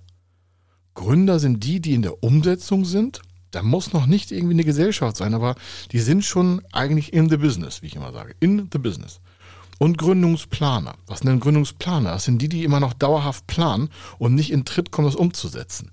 Gründer 0.93 1.39
sind 1.39 1.63
die, 1.63 1.79
die 1.79 1.93
in 1.93 2.01
der 2.01 2.23
Umsetzung 2.23 2.85
sind. 2.85 3.21
Da 3.51 3.63
muss 3.63 3.91
noch 3.91 4.05
nicht 4.05 4.31
irgendwie 4.31 4.53
eine 4.53 4.63
Gesellschaft 4.63 5.17
sein, 5.17 5.33
aber 5.33 5.55
die 5.91 5.99
sind 5.99 6.23
schon 6.23 6.61
eigentlich 6.71 7.11
in 7.11 7.29
the 7.29 7.37
business, 7.37 7.81
wie 7.81 7.87
ich 7.87 7.95
immer 7.95 8.13
sage. 8.13 8.35
In 8.39 8.69
the 8.71 8.79
business. 8.79 9.19
Und 9.77 9.97
Gründungsplaner. 9.97 10.95
Was 11.07 11.21
denn 11.21 11.39
Gründungsplaner? 11.39 12.11
Das 12.11 12.25
sind 12.25 12.41
die, 12.41 12.49
die 12.49 12.63
immer 12.63 12.79
noch 12.79 12.93
dauerhaft 12.93 13.47
planen 13.47 13.89
und 14.19 14.35
nicht 14.35 14.51
in 14.51 14.63
Tritt 14.63 14.91
kommen, 14.91 15.07
das 15.07 15.15
umzusetzen. 15.15 15.91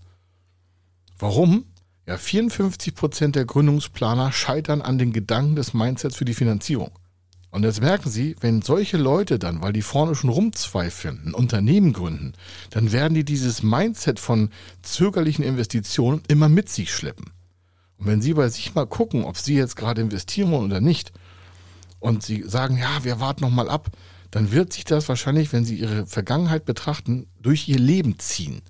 Warum? 1.18 1.64
Ja, 2.08 2.16
54 2.16 2.94
Prozent 2.94 3.36
der 3.36 3.44
Gründungsplaner 3.44 4.32
scheitern 4.32 4.80
an 4.80 4.96
den 4.96 5.12
Gedanken 5.12 5.56
des 5.56 5.74
Mindsets 5.74 6.16
für 6.16 6.24
die 6.24 6.32
Finanzierung. 6.32 6.90
Und 7.50 7.64
jetzt 7.64 7.82
merken 7.82 8.08
Sie, 8.08 8.34
wenn 8.40 8.62
solche 8.62 8.96
Leute 8.96 9.38
dann, 9.38 9.60
weil 9.60 9.74
die 9.74 9.82
vorne 9.82 10.14
schon 10.14 10.30
rumzweifeln, 10.30 11.20
ein 11.26 11.34
Unternehmen 11.34 11.92
gründen, 11.92 12.32
dann 12.70 12.92
werden 12.92 13.12
die 13.12 13.24
dieses 13.24 13.62
Mindset 13.62 14.20
von 14.20 14.48
zögerlichen 14.80 15.44
Investitionen 15.44 16.22
immer 16.28 16.48
mit 16.48 16.70
sich 16.70 16.94
schleppen. 16.94 17.26
Und 17.98 18.06
wenn 18.06 18.22
Sie 18.22 18.32
bei 18.32 18.48
sich 18.48 18.74
mal 18.74 18.86
gucken, 18.86 19.24
ob 19.24 19.36
Sie 19.36 19.56
jetzt 19.56 19.76
gerade 19.76 20.00
investieren 20.00 20.50
wollen 20.50 20.64
oder 20.64 20.80
nicht, 20.80 21.12
und 22.00 22.22
Sie 22.22 22.42
sagen, 22.42 22.78
ja, 22.78 23.04
wir 23.04 23.20
warten 23.20 23.42
noch 23.42 23.50
mal 23.50 23.68
ab, 23.68 23.90
dann 24.30 24.50
wird 24.50 24.72
sich 24.72 24.84
das 24.84 25.10
wahrscheinlich, 25.10 25.52
wenn 25.52 25.66
Sie 25.66 25.76
Ihre 25.76 26.06
Vergangenheit 26.06 26.64
betrachten, 26.64 27.26
durch 27.38 27.68
Ihr 27.68 27.78
Leben 27.78 28.18
ziehen. 28.18 28.62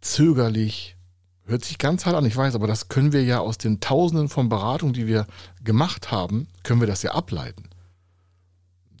Zögerlich, 0.00 0.95
hört 1.46 1.64
sich 1.64 1.78
ganz 1.78 2.06
hart 2.06 2.16
an, 2.16 2.26
ich 2.26 2.36
weiß, 2.36 2.54
aber 2.54 2.66
das 2.66 2.88
können 2.88 3.12
wir 3.12 3.24
ja 3.24 3.40
aus 3.40 3.58
den 3.58 3.80
Tausenden 3.80 4.28
von 4.28 4.48
Beratungen, 4.48 4.94
die 4.94 5.06
wir 5.06 5.26
gemacht 5.62 6.10
haben, 6.10 6.48
können 6.62 6.80
wir 6.80 6.88
das 6.88 7.02
ja 7.02 7.12
ableiten 7.12 7.68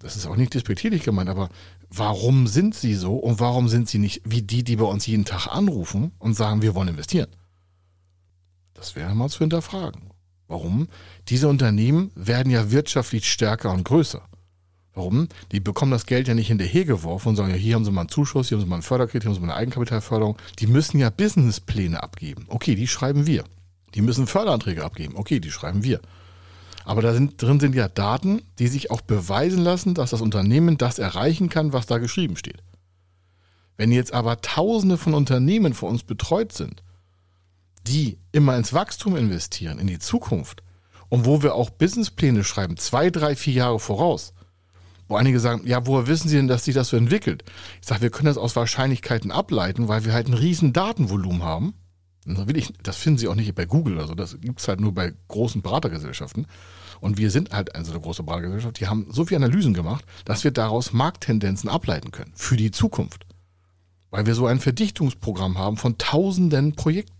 das 0.06 0.16
ist 0.16 0.26
auch 0.26 0.36
nicht 0.36 0.54
despektierlich 0.54 1.02
gemeint, 1.02 1.28
aber 1.28 1.48
warum 1.90 2.46
sind 2.46 2.74
sie 2.74 2.94
so 2.94 3.16
und 3.16 3.40
warum 3.40 3.68
sind 3.68 3.88
sie 3.88 3.98
nicht 3.98 4.22
wie 4.24 4.42
die, 4.42 4.64
die 4.64 4.76
bei 4.76 4.84
uns 4.84 5.06
jeden 5.06 5.24
Tag 5.24 5.48
anrufen 5.48 6.12
und 6.18 6.34
sagen, 6.34 6.62
wir 6.62 6.74
wollen 6.74 6.88
investieren? 6.88 7.28
Das 8.74 8.94
wäre 8.94 9.14
mal 9.14 9.28
zu 9.28 9.38
hinterfragen. 9.38 10.10
Warum? 10.48 10.88
Diese 11.28 11.48
Unternehmen 11.48 12.12
werden 12.14 12.52
ja 12.52 12.70
wirtschaftlich 12.70 13.30
stärker 13.30 13.72
und 13.72 13.84
größer. 13.84 14.22
Warum? 14.96 15.28
Die 15.52 15.60
bekommen 15.60 15.92
das 15.92 16.06
Geld 16.06 16.26
ja 16.26 16.32
nicht 16.32 16.48
hinterhergeworfen 16.48 17.28
und 17.28 17.36
sagen, 17.36 17.50
ja, 17.50 17.56
hier 17.56 17.74
haben 17.74 17.84
sie 17.84 17.90
mal 17.90 18.00
einen 18.00 18.08
Zuschuss, 18.08 18.48
hier 18.48 18.56
haben 18.56 18.64
sie 18.64 18.68
mal 18.68 18.76
einen 18.76 18.82
Förderkredit, 18.82 19.24
hier 19.24 19.28
haben 19.28 19.34
sie 19.34 19.40
mal 19.42 19.52
eine 19.52 19.60
Eigenkapitalförderung. 19.60 20.38
Die 20.58 20.66
müssen 20.66 20.98
ja 20.98 21.10
Businesspläne 21.10 22.02
abgeben. 22.02 22.46
Okay, 22.48 22.74
die 22.74 22.86
schreiben 22.86 23.26
wir. 23.26 23.44
Die 23.94 24.00
müssen 24.00 24.26
Förderanträge 24.26 24.82
abgeben. 24.82 25.16
Okay, 25.16 25.38
die 25.38 25.50
schreiben 25.50 25.84
wir. 25.84 26.00
Aber 26.86 27.02
da 27.02 27.12
sind, 27.12 27.42
drin 27.42 27.60
sind 27.60 27.74
ja 27.74 27.88
Daten, 27.88 28.40
die 28.58 28.68
sich 28.68 28.90
auch 28.90 29.02
beweisen 29.02 29.62
lassen, 29.62 29.92
dass 29.92 30.10
das 30.10 30.22
Unternehmen 30.22 30.78
das 30.78 30.98
erreichen 30.98 31.50
kann, 31.50 31.74
was 31.74 31.84
da 31.84 31.98
geschrieben 31.98 32.38
steht. 32.38 32.62
Wenn 33.76 33.92
jetzt 33.92 34.14
aber 34.14 34.40
Tausende 34.40 34.96
von 34.96 35.12
Unternehmen 35.12 35.74
von 35.74 35.90
uns 35.90 36.04
betreut 36.04 36.52
sind, 36.52 36.82
die 37.86 38.16
immer 38.32 38.56
ins 38.56 38.72
Wachstum 38.72 39.14
investieren, 39.14 39.78
in 39.78 39.88
die 39.88 39.98
Zukunft 39.98 40.62
und 41.10 41.26
wo 41.26 41.42
wir 41.42 41.54
auch 41.54 41.68
Businesspläne 41.68 42.44
schreiben, 42.44 42.78
zwei, 42.78 43.10
drei, 43.10 43.36
vier 43.36 43.52
Jahre 43.52 43.78
voraus, 43.78 44.32
wo 45.08 45.16
einige 45.16 45.40
sagen, 45.40 45.62
ja, 45.66 45.86
woher 45.86 46.06
wissen 46.06 46.28
Sie 46.28 46.36
denn, 46.36 46.48
dass 46.48 46.64
sich 46.64 46.74
das 46.74 46.88
so 46.88 46.96
entwickelt? 46.96 47.44
Ich 47.80 47.86
sage, 47.86 48.02
wir 48.02 48.10
können 48.10 48.26
das 48.26 48.38
aus 48.38 48.56
Wahrscheinlichkeiten 48.56 49.30
ableiten, 49.30 49.88
weil 49.88 50.04
wir 50.04 50.12
halt 50.12 50.28
ein 50.28 50.34
riesen 50.34 50.72
Datenvolumen 50.72 51.42
haben 51.42 51.74
das, 52.82 52.96
finden 52.96 53.18
Sie 53.18 53.28
auch 53.28 53.34
nicht 53.34 53.54
bei 53.54 53.66
Google 53.66 53.94
oder 53.94 54.08
so. 54.08 54.14
Das 54.14 54.40
gibt 54.40 54.60
es 54.60 54.68
halt 54.68 54.80
nur 54.80 54.92
bei 54.92 55.12
großen 55.28 55.62
Beratergesellschaften. 55.62 56.46
Und 57.00 57.18
wir 57.18 57.30
sind 57.30 57.52
halt 57.52 57.74
also 57.76 57.92
eine 57.92 58.00
große 58.00 58.22
Beratergesellschaft, 58.22 58.80
die 58.80 58.88
haben 58.88 59.06
so 59.10 59.24
viele 59.24 59.44
Analysen 59.44 59.74
gemacht, 59.74 60.04
dass 60.24 60.44
wir 60.44 60.50
daraus 60.50 60.92
Markttendenzen 60.92 61.68
ableiten 61.68 62.10
können 62.10 62.32
für 62.34 62.56
die 62.56 62.70
Zukunft. 62.70 63.26
Weil 64.10 64.26
wir 64.26 64.34
so 64.34 64.46
ein 64.46 64.60
Verdichtungsprogramm 64.60 65.58
haben 65.58 65.76
von 65.76 65.98
tausenden 65.98 66.74
Projekten. 66.74 67.12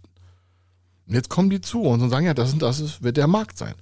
Und 1.07 1.15
jetzt 1.15 1.29
kommen 1.29 1.51
die 1.51 1.61
zu 1.61 1.83
uns 1.83 2.03
und 2.03 2.11
sagen, 2.11 2.27
ja, 2.27 2.35
das 2.35 2.53
und 2.53 2.63
das 2.63 3.03
wird 3.03 3.17
der 3.17 3.29
Markt 3.29 3.59
sein. 3.59 3.75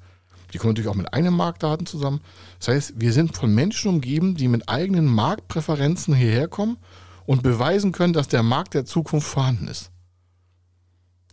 Die 0.55 0.59
kommen 0.59 0.71
natürlich 0.71 0.89
auch 0.89 0.95
mit 0.95 1.13
eigenen 1.13 1.35
Marktdaten 1.35 1.85
zusammen. 1.85 2.21
Das 2.61 2.69
heißt, 2.69 2.93
wir 2.97 3.13
sind 3.13 3.37
von 3.37 3.53
Menschen 3.53 3.91
umgeben, 3.91 4.37
die 4.37 4.47
mit 4.47 4.69
eigenen 4.69 5.07
Marktpräferenzen 5.07 6.15
hierher 6.15 6.47
kommen 6.47 6.79
und 7.27 7.43
beweisen 7.43 7.91
können, 7.91 8.13
dass 8.13 8.29
der 8.29 8.45
Markt 8.45 8.75
der 8.75 8.85
Zukunft 8.85 9.27
vorhanden 9.27 9.67
ist. 9.67 9.91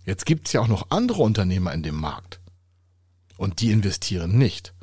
Jetzt 0.06 0.26
gibt 0.26 0.48
es 0.48 0.54
ja 0.54 0.62
auch 0.62 0.68
noch 0.68 0.88
andere 0.90 1.22
Unternehmer 1.22 1.72
in 1.72 1.84
dem 1.84 1.96
Markt. 1.96 2.42
Und 3.38 3.62
die 3.62 3.72
investieren 3.72 4.40
nicht. 4.40 4.74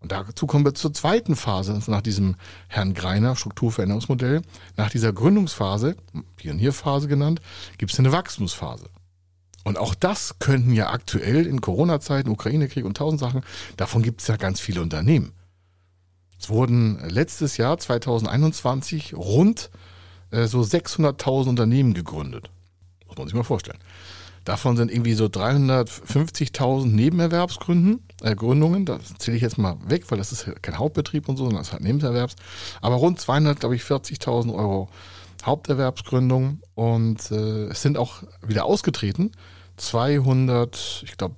Und 0.00 0.12
dazu 0.12 0.46
kommen 0.46 0.66
wir 0.66 0.74
zur 0.74 0.92
zweiten 0.92 1.34
Phase 1.34 1.80
nach 1.86 2.02
diesem 2.02 2.36
Herrn 2.68 2.92
Greiner 2.92 3.36
Strukturveränderungsmodell. 3.36 4.42
Nach 4.76 4.90
dieser 4.90 5.14
Gründungsphase, 5.14 5.96
Pionierphase 6.36 7.08
genannt, 7.08 7.40
gibt 7.78 7.92
es 7.92 7.98
eine 7.98 8.12
Wachstumsphase. 8.12 8.90
Und 9.68 9.76
auch 9.76 9.94
das 9.94 10.38
könnten 10.38 10.72
ja 10.72 10.88
aktuell 10.88 11.46
in 11.46 11.60
Corona-Zeiten, 11.60 12.30
Ukraine-Krieg 12.30 12.86
und 12.86 12.96
tausend 12.96 13.20
Sachen, 13.20 13.42
davon 13.76 14.02
gibt 14.02 14.22
es 14.22 14.26
ja 14.26 14.36
ganz 14.36 14.60
viele 14.60 14.80
Unternehmen. 14.80 15.32
Es 16.40 16.48
wurden 16.48 16.98
letztes 17.06 17.58
Jahr, 17.58 17.76
2021, 17.76 19.14
rund 19.14 19.68
äh, 20.30 20.46
so 20.46 20.62
600.000 20.62 21.50
Unternehmen 21.50 21.92
gegründet. 21.92 22.48
Muss 23.08 23.18
man 23.18 23.26
sich 23.26 23.34
mal 23.34 23.42
vorstellen. 23.42 23.76
Davon 24.46 24.78
sind 24.78 24.90
irgendwie 24.90 25.12
so 25.12 25.26
350.000 25.26 26.86
Nebenerwerbsgründen, 26.86 28.02
äh, 28.22 28.34
Gründungen. 28.34 28.86
Das 28.86 29.18
zähle 29.18 29.36
ich 29.36 29.42
jetzt 29.42 29.58
mal 29.58 29.76
weg, 29.86 30.10
weil 30.10 30.16
das 30.16 30.32
ist 30.32 30.50
kein 30.62 30.78
Hauptbetrieb 30.78 31.28
und 31.28 31.36
so, 31.36 31.44
sondern 31.44 31.60
das 31.60 31.68
ist 31.68 31.72
halt 31.74 31.82
Nebenerwerbs. 31.82 32.36
Aber 32.80 32.94
rund 32.96 33.20
200, 33.20 33.60
glaube 33.60 33.76
ich, 33.76 33.82
40.000 33.82 34.54
Euro 34.54 34.88
Haupterwerbsgründung 35.44 36.60
und 36.74 37.30
äh, 37.30 37.66
es 37.66 37.82
sind 37.82 37.98
auch 37.98 38.22
wieder 38.46 38.64
ausgetreten. 38.64 39.32
200, 39.78 41.02
ich 41.04 41.16
glaube 41.16 41.36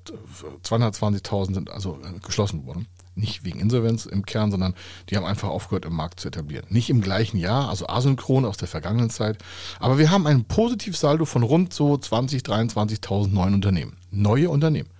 220.000 0.65 1.55
sind 1.55 1.71
also 1.71 1.99
geschlossen 2.23 2.67
worden 2.67 2.87
nicht 3.21 3.45
wegen 3.45 3.61
Insolvenz 3.61 4.07
im 4.07 4.25
Kern, 4.25 4.51
sondern 4.51 4.75
die 5.09 5.17
haben 5.17 5.25
einfach 5.25 5.49
aufgehört, 5.49 5.85
im 5.85 5.95
Markt 5.95 6.21
zu 6.21 6.29
etablieren. 6.29 6.67
Nicht 6.69 6.91
im 6.91 7.01
gleichen 7.01 7.39
Jahr, 7.39 7.69
also 7.69 7.87
asynchron 7.87 8.45
aus 8.45 8.57
der 8.57 8.69
vergangenen 8.69 9.11
Zeit. 9.11 9.39
Aber 9.79 9.99
wir 9.99 10.11
haben 10.11 10.27
ein 10.27 10.45
Positivsaldo 10.45 11.25
von 11.25 11.43
rund 11.43 11.73
so 11.73 11.97
20, 11.97 12.43
23.000 12.43 13.29
neuen 13.29 13.55
Unternehmen. 13.55 13.97
Neue 14.11 14.51
Unternehmen. 14.51 14.91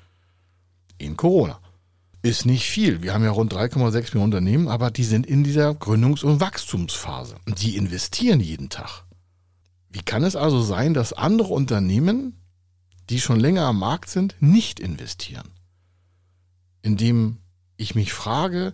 In 0.99 1.17
Corona. 1.17 1.59
Ist 2.23 2.45
nicht 2.45 2.69
viel. 2.69 3.03
Wir 3.03 3.15
haben 3.15 3.25
ja 3.25 3.31
rund 3.31 3.55
3,6 3.55 3.75
Millionen 3.75 4.25
Unternehmen, 4.25 4.69
aber 4.69 4.91
die 4.91 5.05
sind 5.05 5.27
in 5.27 5.43
dieser 5.43 5.71
Gründungs- 5.71 6.23
und 6.23 6.41
Wachstumsphase. 6.41 7.37
Die 7.47 7.77
investieren 7.77 8.41
jeden 8.41 8.69
Tag. 8.69 9.05
Wie 9.89 10.03
kann 10.03 10.23
es 10.23 10.37
also 10.37 10.61
sein, 10.61 10.93
dass 10.93 11.15
andere 11.15 11.55
Unternehmen, 11.55 12.40
die 13.11 13.21
schon 13.21 13.41
länger 13.41 13.63
am 13.63 13.79
Markt 13.79 14.09
sind, 14.09 14.37
nicht 14.41 14.81
investieren? 14.81 15.49
Indem 16.83 17.39
ich 17.77 17.95
mich 17.95 18.13
frage, 18.13 18.73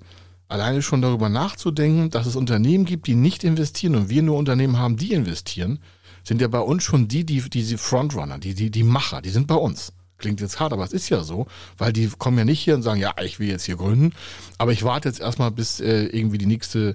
alleine 0.49 0.83
schon 0.83 1.03
darüber 1.03 1.29
nachzudenken, 1.29 2.11
dass 2.11 2.27
es 2.27 2.37
Unternehmen 2.37 2.85
gibt, 2.85 3.07
die 3.07 3.15
nicht 3.15 3.45
investieren 3.45 3.97
und 3.97 4.09
wir 4.09 4.23
nur 4.23 4.37
Unternehmen 4.37 4.79
haben, 4.79 4.97
die 4.97 5.13
investieren, 5.13 5.81
sind 6.23 6.41
ja 6.41 6.49
bei 6.49 6.61
uns 6.61 6.85
schon 6.85 7.09
die, 7.09 7.25
die, 7.25 7.41
die 7.41 7.77
Frontrunner, 7.77 8.39
die, 8.39 8.55
die, 8.55 8.71
die 8.71 8.83
Macher, 8.83 9.23
die 9.23 9.31
sind 9.31 9.47
bei 9.47 9.55
uns. 9.55 9.93
Klingt 10.19 10.41
jetzt 10.41 10.61
hart, 10.61 10.73
aber 10.73 10.83
es 10.83 10.93
ist 10.93 11.11
ja 11.11 11.23
so, 11.23 11.47
weil 11.77 11.93
die 11.93 12.09
kommen 12.09 12.39
ja 12.39 12.45
nicht 12.45 12.61
hier 12.61 12.75
und 12.75 12.83
sagen, 12.83 12.99
ja, 12.99 13.15
ich 13.23 13.39
will 13.39 13.49
jetzt 13.49 13.65
hier 13.65 13.77
gründen, 13.77 14.13
aber 14.57 14.73
ich 14.73 14.83
warte 14.83 15.09
jetzt 15.09 15.21
erstmal, 15.21 15.51
bis 15.51 15.79
äh, 15.79 16.07
irgendwie 16.07 16.39
die 16.39 16.47
nächste 16.47 16.95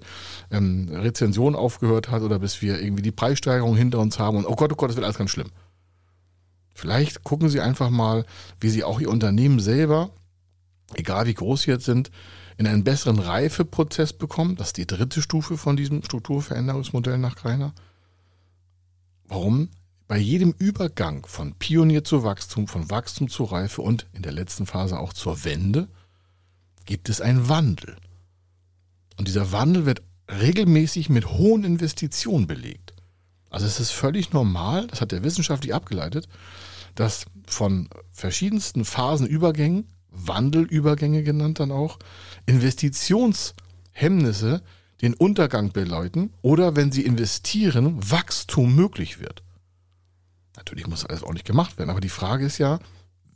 ähm, 0.50 0.90
Rezension 0.92 1.56
aufgehört 1.56 2.10
hat 2.10 2.24
oder 2.24 2.40
bis 2.40 2.64
wir 2.64 2.82
irgendwie 2.82 3.04
die 3.04 3.12
Preissteigerung 3.12 3.76
hinter 3.76 4.00
uns 4.00 4.18
haben 4.18 4.38
und 4.38 4.48
oh 4.48 4.56
Gott, 4.56 4.74
oh 4.74 4.76
Gott, 4.76 4.90
das 4.90 4.96
wird 4.96 5.06
alles 5.06 5.20
ganz 5.20 5.30
schlimm. 5.30 5.50
Vielleicht 6.74 7.24
gucken 7.24 7.50
Sie 7.50 7.62
einfach 7.62 7.90
mal, 7.90 8.26
wie 8.60 8.70
Sie 8.70 8.84
auch 8.84 9.00
Ihr 9.00 9.10
Unternehmen 9.10 9.60
selber 9.60 10.12
egal 10.96 11.28
wie 11.28 11.34
groß 11.34 11.64
sie 11.64 11.72
jetzt 11.72 11.86
sind, 11.86 12.12
in 12.58 12.68
einen 12.68 12.84
besseren 12.84 13.20
Reifeprozess 13.20 14.14
bekommen. 14.14 14.56
Das 14.56 14.68
ist 14.68 14.78
die 14.78 14.88
dritte 14.88 15.22
Stufe 15.22 15.58
von 15.58 15.76
diesem 15.76 16.04
Strukturveränderungsmodell 16.04 17.18
nach 17.18 17.36
Greiner. 17.36 17.74
Warum? 19.28 19.70
Bei 20.08 20.18
jedem 20.18 20.54
Übergang 20.58 21.26
von 21.26 21.56
Pionier 21.56 22.04
zu 22.04 22.24
Wachstum, 22.24 22.68
von 22.68 22.90
Wachstum 22.90 23.30
zu 23.30 23.46
Reife 23.46 23.82
und 23.82 24.08
in 24.12 24.24
der 24.24 24.34
letzten 24.34 24.66
Phase 24.66 25.00
auch 25.00 25.14
zur 25.14 25.46
Wende 25.46 25.88
gibt 26.86 27.08
es 27.08 27.22
einen 27.22 27.48
Wandel. 27.48 27.96
Und 29.18 29.28
dieser 29.30 29.54
Wandel 29.54 29.86
wird 29.86 30.02
regelmäßig 30.30 31.10
mit 31.10 31.28
hohen 31.28 31.64
Investitionen 31.64 32.48
belegt. 32.48 32.94
Also 33.52 33.68
es 33.68 33.80
ist 33.80 33.92
völlig 33.92 34.34
normal, 34.34 34.88
das 34.88 35.02
hat 35.02 35.12
der 35.12 35.24
wissenschaftlich 35.24 35.76
abgeleitet, 35.76 36.28
dass 36.96 37.26
von 37.46 37.90
verschiedensten 38.12 38.86
Phasenübergängen 38.86 39.86
Wandelübergänge 40.12 41.24
genannt 41.24 41.60
dann 41.60 41.72
auch, 41.72 41.98
Investitionshemmnisse 42.46 44.62
den 45.02 45.14
Untergang 45.14 45.72
bedeuten 45.72 46.34
oder 46.42 46.76
wenn 46.76 46.92
sie 46.92 47.06
investieren, 47.06 47.98
Wachstum 48.12 48.76
möglich 48.76 49.20
wird. 49.20 49.44
Natürlich 50.58 50.88
muss 50.88 51.06
alles 51.06 51.24
nicht 51.34 51.46
gemacht 51.46 51.78
werden, 51.78 51.90
aber 51.90 52.02
die 52.02 52.10
Frage 52.10 52.46
ist 52.46 52.58
ja, 52.58 52.80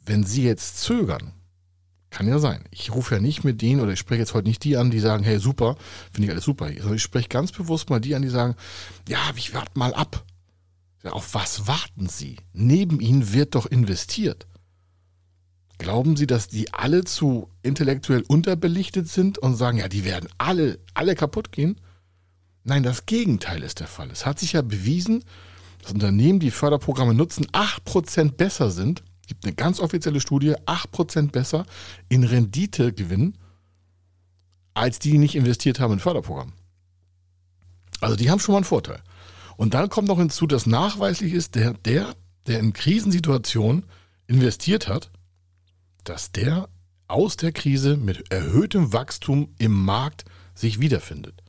wenn 0.06 0.24
Sie 0.24 0.44
jetzt 0.44 0.82
zögern, 0.82 1.32
kann 2.16 2.30
ja 2.30 2.40
sein. 2.40 2.64
Ich 2.72 2.94
rufe 2.96 3.16
ja 3.16 3.22
nicht 3.22 3.44
mit 3.44 3.62
denen 3.62 3.82
oder 3.82 3.92
ich 3.92 4.00
spreche 4.00 4.22
jetzt 4.22 4.34
heute 4.34 4.48
nicht 4.48 4.64
die 4.64 4.78
an, 4.78 4.90
die 4.90 5.02
sagen, 5.02 5.26
hey 5.26 5.38
super, 5.38 5.76
finde 6.14 6.28
ich 6.28 6.32
alles 6.32 6.46
super. 6.46 6.72
Sondern 6.72 6.96
ich 6.96 7.02
spreche 7.02 7.28
ganz 7.28 7.52
bewusst 7.52 7.90
mal 7.90 8.00
die 8.00 8.16
an, 8.16 8.22
die 8.22 8.30
sagen, 8.30 8.56
ja, 9.10 9.20
ich 9.36 9.54
warte 9.54 9.78
mal 9.78 9.94
ab. 9.94 10.24
Auf 11.04 11.34
was 11.34 11.68
warten 11.68 12.08
Sie? 12.08 12.38
Neben 12.54 13.02
Ihnen 13.02 13.34
wird 13.34 13.54
doch 13.54 13.66
investiert. 13.66 14.48
Glauben 15.78 16.16
Sie, 16.16 16.26
dass 16.26 16.48
die 16.48 16.74
alle 16.74 17.04
zu 17.04 17.50
intellektuell 17.64 18.24
unterbelichtet 18.26 19.10
sind 19.10 19.38
und 19.38 19.58
sagen, 19.58 19.78
ja, 19.78 19.90
die 19.90 20.06
werden 20.06 20.30
alle, 20.38 20.80
alle 20.94 21.16
kaputt 21.16 21.52
gehen? 21.52 21.82
Nein, 22.64 22.84
das 22.84 23.06
Gegenteil 23.06 23.62
ist 23.62 23.82
der 23.82 23.88
Fall. 23.88 24.10
Es 24.10 24.26
hat 24.26 24.40
sich 24.40 24.54
ja 24.54 24.62
bewiesen, 24.62 25.26
dass 25.82 25.92
Unternehmen, 25.92 26.40
die 26.40 26.50
Förderprogramme 26.50 27.14
nutzen, 27.14 27.46
8% 27.48 28.32
besser 28.32 28.72
sind. 28.72 29.04
Gibt 29.28 29.46
eine 29.46 29.56
ganz 29.56 29.80
offizielle 29.80 30.22
Studie, 30.22 30.56
8% 30.66 31.32
besser 31.32 31.66
in 32.10 32.24
Rendite 32.24 32.94
gewinnen, 32.94 33.38
als 34.74 35.00
die, 35.00 35.12
die 35.12 35.18
nicht 35.18 35.36
investiert 35.36 35.80
haben 35.80 35.94
in 35.94 36.00
Förderprogramme. 36.00 36.52
Also 38.02 38.16
die 38.16 38.30
haben 38.30 38.40
schon 38.40 38.54
mal 38.54 38.58
einen 38.58 38.66
Vorteil. 38.66 39.02
Und 39.58 39.74
dann 39.74 39.90
kommt 39.90 40.08
noch 40.08 40.18
hinzu, 40.18 40.48
dass 40.48 40.66
nachweislich 40.66 41.34
ist, 41.34 41.56
der, 41.56 41.74
der, 41.74 42.14
der 42.46 42.60
in 42.60 42.74
Krisensituationen 42.74 43.86
investiert 44.28 44.88
hat, 44.88 45.12
dass 46.04 46.32
der 46.32 46.70
aus 47.08 47.38
der 47.38 47.52
Krise 47.52 47.98
mit 47.98 48.32
erhöhtem 48.32 48.94
Wachstum 48.94 49.54
im 49.58 49.72
Markt 49.72 50.26
sich 50.54 50.80
wiederfindet. 50.80 51.42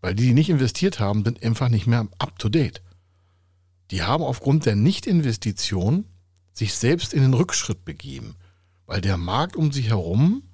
Weil 0.00 0.14
die, 0.14 0.26
die 0.26 0.34
nicht 0.34 0.50
investiert 0.50 1.00
haben, 1.00 1.24
sind 1.24 1.42
einfach 1.42 1.68
nicht 1.68 1.86
mehr 1.86 2.06
up 2.18 2.38
to 2.38 2.48
date. 2.48 2.82
Die 3.90 4.02
haben 4.02 4.22
aufgrund 4.22 4.66
der 4.66 4.76
Nichtinvestition 4.76 6.04
sich 6.54 6.74
selbst 6.74 7.12
in 7.12 7.22
den 7.22 7.34
Rückschritt 7.34 7.84
begeben, 7.84 8.36
weil 8.86 9.00
der 9.00 9.18
Markt 9.18 9.56
um 9.56 9.72
sich 9.72 9.88
herum 9.90 10.44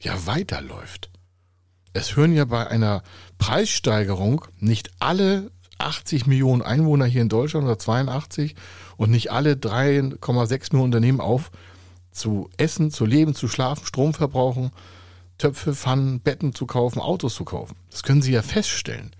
ja 0.00 0.26
weiterläuft. 0.26 1.10
Es 1.92 2.16
hören 2.16 2.32
ja 2.32 2.44
bei 2.44 2.66
einer 2.66 3.02
Preissteigerung 3.38 4.44
nicht 4.58 4.90
alle 4.98 5.52
80 5.78 6.26
Millionen 6.26 6.62
Einwohner 6.62 7.04
hier 7.04 7.22
in 7.22 7.28
Deutschland 7.28 7.66
oder 7.66 7.78
82 7.78 8.56
und 8.96 9.10
nicht 9.10 9.30
alle 9.30 9.52
3,6 9.52 10.72
Millionen 10.72 10.94
Unternehmen 10.94 11.20
auf, 11.20 11.50
zu 12.10 12.48
essen, 12.56 12.90
zu 12.90 13.04
leben, 13.04 13.34
zu 13.34 13.48
schlafen, 13.48 13.86
Strom 13.86 14.14
verbrauchen, 14.14 14.70
Töpfe, 15.38 15.74
Pfannen, 15.74 16.20
Betten 16.20 16.54
zu 16.54 16.66
kaufen, 16.66 17.00
Autos 17.00 17.34
zu 17.34 17.44
kaufen. 17.44 17.76
Das 17.90 18.02
können 18.02 18.22
Sie 18.22 18.32
ja 18.32 18.42
feststellen. 18.42 19.10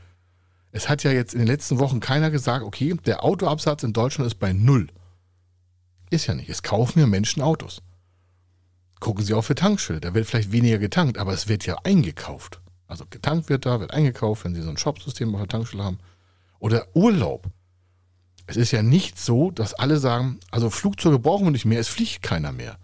Es 0.70 0.88
hat 0.88 1.04
ja 1.04 1.12
jetzt 1.12 1.34
in 1.34 1.40
den 1.40 1.48
letzten 1.48 1.78
Wochen 1.78 2.00
keiner 2.00 2.30
gesagt, 2.30 2.64
okay, 2.64 2.94
der 3.06 3.24
Autoabsatz 3.24 3.82
in 3.82 3.92
Deutschland 3.92 4.26
ist 4.26 4.38
bei 4.38 4.52
Null. 4.52 4.88
Ist 6.14 6.28
ja 6.28 6.34
nicht. 6.34 6.48
Es 6.48 6.62
kaufen 6.62 7.00
ja 7.00 7.08
Menschen 7.08 7.42
Autos. 7.42 7.82
Gucken 9.00 9.24
Sie 9.24 9.34
auf 9.34 9.46
für 9.46 9.56
Tankschilder. 9.56 10.10
Da 10.10 10.14
wird 10.14 10.26
vielleicht 10.26 10.52
weniger 10.52 10.78
getankt, 10.78 11.18
aber 11.18 11.32
es 11.32 11.48
wird 11.48 11.66
ja 11.66 11.76
eingekauft. 11.82 12.60
Also 12.86 13.04
getankt 13.10 13.48
wird 13.48 13.66
da, 13.66 13.80
wird 13.80 13.90
eingekauft, 13.90 14.44
wenn 14.44 14.54
Sie 14.54 14.62
so 14.62 14.70
ein 14.70 14.76
Shop-System 14.76 15.34
auf 15.34 15.40
der 15.40 15.48
Tankstelle 15.48 15.82
haben. 15.82 15.98
Oder 16.60 16.86
Urlaub. 16.94 17.48
Es 18.46 18.56
ist 18.56 18.70
ja 18.70 18.84
nicht 18.84 19.18
so, 19.18 19.50
dass 19.50 19.74
alle 19.74 19.96
sagen, 19.98 20.38
also 20.52 20.70
Flugzeuge 20.70 21.18
brauchen 21.18 21.46
wir 21.46 21.50
nicht 21.50 21.64
mehr, 21.64 21.80
es 21.80 21.88
fliegt 21.88 22.22
keiner 22.22 22.52
mehr. 22.52 22.78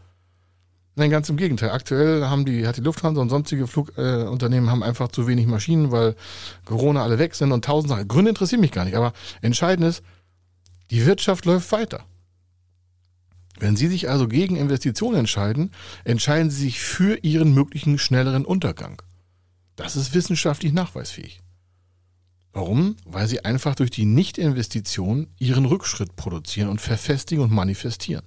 Nein, 0.97 1.11
ganz 1.11 1.29
im 1.29 1.37
Gegenteil. 1.37 1.71
Aktuell 1.71 2.25
haben 2.25 2.45
die, 2.45 2.67
hat 2.67 2.79
die 2.79 2.83
Lufthansa 2.83 3.21
und 3.23 3.29
sonstige 3.29 3.69
Flugunternehmen 3.69 4.69
äh, 4.69 4.73
haben 4.73 4.83
einfach 4.83 5.09
zu 5.09 5.29
wenig 5.29 5.47
Maschinen, 5.47 5.93
weil 5.93 6.17
Corona 6.65 7.05
alle 7.05 7.21
weg 7.21 7.37
sind 7.37 7.53
und 7.53 7.65
tausend 7.65 7.91
Sachen. 7.91 8.09
Gründe 8.09 8.31
interessieren 8.31 8.61
mich 8.61 8.73
gar 8.73 8.85
nicht, 8.85 8.97
aber 8.97 9.13
entscheidend 9.41 9.87
ist, 9.87 10.03
die 10.91 11.07
Wirtschaft 11.07 11.45
läuft 11.45 11.71
weiter. 11.71 12.05
Wenn 13.61 13.77
Sie 13.77 13.89
sich 13.89 14.09
also 14.09 14.27
gegen 14.27 14.57
Investitionen 14.57 15.19
entscheiden, 15.19 15.71
entscheiden 16.05 16.51
Sie 16.51 16.63
sich 16.63 16.81
für 16.81 17.19
Ihren 17.23 17.53
möglichen 17.53 17.99
schnelleren 17.99 18.47
Untergang. 18.47 19.03
Das 19.77 19.97
ist 19.97 20.15
wissenschaftlich 20.15 20.73
nachweisfähig. 20.73 21.41
Warum? 22.53 22.97
Weil 23.05 23.29
Sie 23.29 23.45
einfach 23.45 23.75
durch 23.75 23.91
die 23.91 24.07
Nichtinvestition 24.07 25.29
Ihren 25.39 25.67
Rückschritt 25.67 26.17
produzieren 26.17 26.71
und 26.71 26.81
verfestigen 26.81 27.45
und 27.45 27.53
manifestieren 27.53 28.25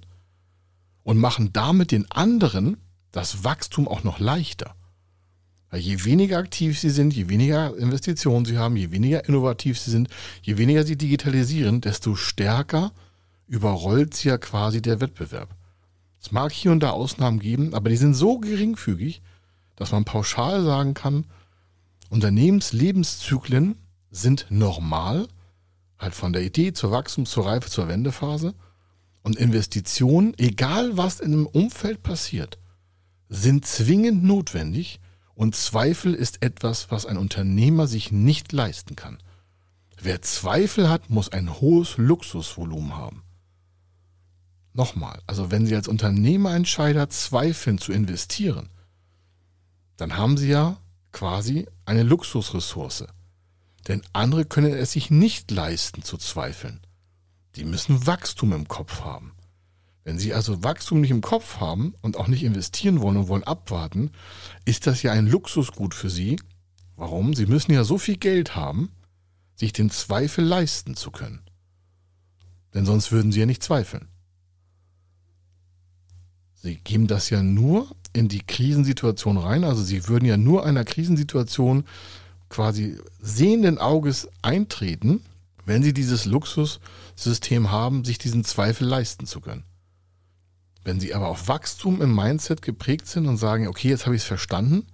und 1.02 1.18
machen 1.18 1.52
damit 1.52 1.90
den 1.90 2.10
anderen 2.12 2.76
das 3.10 3.42
Wachstum 3.42 3.88
auch 3.88 4.04
noch 4.04 4.20
leichter. 4.20 4.76
Weil 5.68 5.80
je 5.80 6.04
weniger 6.04 6.38
aktiv 6.38 6.78
sie 6.78 6.90
sind, 6.90 7.12
je 7.12 7.28
weniger 7.28 7.76
Investitionen 7.76 8.44
sie 8.44 8.56
haben, 8.56 8.76
je 8.76 8.92
weniger 8.92 9.28
innovativ 9.28 9.80
sie 9.80 9.90
sind, 9.90 10.08
je 10.42 10.58
weniger 10.58 10.84
sie 10.84 10.96
digitalisieren, 10.96 11.80
desto 11.80 12.14
stärker 12.14 12.92
überrollt 13.46 14.14
sie 14.14 14.28
ja 14.28 14.38
quasi 14.38 14.82
der 14.82 15.00
Wettbewerb. 15.00 15.54
Es 16.20 16.32
mag 16.32 16.52
hier 16.52 16.72
und 16.72 16.80
da 16.80 16.90
Ausnahmen 16.90 17.38
geben, 17.38 17.74
aber 17.74 17.90
die 17.90 17.96
sind 17.96 18.14
so 18.14 18.38
geringfügig, 18.38 19.22
dass 19.76 19.92
man 19.92 20.04
pauschal 20.04 20.64
sagen 20.64 20.94
kann, 20.94 21.26
Unternehmenslebenszyklen 22.08 23.76
sind 24.10 24.46
normal, 24.48 25.28
halt 25.98 26.14
von 26.14 26.32
der 26.32 26.42
Idee 26.42 26.72
zur 26.72 26.92
Wachstum, 26.92 27.26
zur 27.26 27.46
Reife, 27.46 27.68
zur 27.68 27.88
Wendephase. 27.88 28.54
Und 29.22 29.36
Investitionen, 29.36 30.34
egal 30.38 30.96
was 30.96 31.20
in 31.20 31.32
einem 31.32 31.46
Umfeld 31.46 32.02
passiert, 32.02 32.58
sind 33.28 33.66
zwingend 33.66 34.22
notwendig 34.22 35.00
und 35.34 35.56
Zweifel 35.56 36.14
ist 36.14 36.42
etwas, 36.42 36.90
was 36.90 37.06
ein 37.06 37.16
Unternehmer 37.16 37.86
sich 37.86 38.12
nicht 38.12 38.52
leisten 38.52 38.96
kann. 38.96 39.18
Wer 40.00 40.22
Zweifel 40.22 40.88
hat, 40.88 41.10
muss 41.10 41.32
ein 41.32 41.60
hohes 41.60 41.96
Luxusvolumen 41.96 42.96
haben. 42.96 43.22
Nochmal, 44.74 45.22
also 45.28 45.52
wenn 45.52 45.66
Sie 45.66 45.76
als 45.76 45.86
Unternehmerentscheider 45.86 47.08
zweifeln 47.08 47.78
zu 47.78 47.92
investieren, 47.92 48.70
dann 49.96 50.16
haben 50.16 50.36
Sie 50.36 50.48
ja 50.48 50.78
quasi 51.12 51.68
eine 51.86 52.02
Luxusressource. 52.02 53.06
Denn 53.86 54.02
andere 54.12 54.44
können 54.44 54.74
es 54.74 54.92
sich 54.92 55.10
nicht 55.10 55.52
leisten 55.52 56.02
zu 56.02 56.16
zweifeln. 56.18 56.80
Die 57.54 57.64
müssen 57.64 58.04
Wachstum 58.06 58.52
im 58.52 58.66
Kopf 58.66 59.02
haben. 59.02 59.36
Wenn 60.02 60.18
Sie 60.18 60.34
also 60.34 60.64
Wachstum 60.64 61.00
nicht 61.00 61.12
im 61.12 61.20
Kopf 61.20 61.60
haben 61.60 61.94
und 62.02 62.16
auch 62.16 62.26
nicht 62.26 62.42
investieren 62.42 63.00
wollen 63.00 63.16
und 63.16 63.28
wollen 63.28 63.44
abwarten, 63.44 64.10
ist 64.64 64.88
das 64.88 65.02
ja 65.02 65.12
ein 65.12 65.28
Luxusgut 65.28 65.94
für 65.94 66.10
Sie. 66.10 66.40
Warum? 66.96 67.34
Sie 67.34 67.46
müssen 67.46 67.72
ja 67.72 67.84
so 67.84 67.96
viel 67.96 68.16
Geld 68.16 68.56
haben, 68.56 68.90
sich 69.54 69.72
den 69.72 69.90
Zweifel 69.90 70.44
leisten 70.44 70.96
zu 70.96 71.12
können. 71.12 71.42
Denn 72.74 72.84
sonst 72.84 73.12
würden 73.12 73.30
Sie 73.30 73.38
ja 73.38 73.46
nicht 73.46 73.62
zweifeln. 73.62 74.08
Sie 76.64 76.76
geben 76.76 77.08
das 77.08 77.28
ja 77.28 77.42
nur 77.42 77.94
in 78.14 78.28
die 78.28 78.40
Krisensituation 78.40 79.36
rein. 79.36 79.64
Also 79.64 79.82
Sie 79.82 80.08
würden 80.08 80.24
ja 80.24 80.38
nur 80.38 80.64
einer 80.64 80.86
Krisensituation 80.86 81.84
quasi 82.48 82.96
sehenden 83.20 83.76
Auges 83.76 84.30
eintreten, 84.40 85.22
wenn 85.66 85.82
Sie 85.82 85.92
dieses 85.92 86.24
Luxussystem 86.24 87.70
haben, 87.70 88.02
sich 88.02 88.16
diesen 88.16 88.44
Zweifel 88.44 88.88
leisten 88.88 89.26
zu 89.26 89.42
können. 89.42 89.64
Wenn 90.84 91.00
Sie 91.00 91.12
aber 91.12 91.28
auf 91.28 91.48
Wachstum 91.48 92.00
im 92.00 92.14
Mindset 92.14 92.62
geprägt 92.62 93.08
sind 93.08 93.26
und 93.26 93.36
sagen, 93.36 93.68
okay, 93.68 93.90
jetzt 93.90 94.06
habe 94.06 94.16
ich 94.16 94.22
es 94.22 94.28
verstanden, 94.28 94.86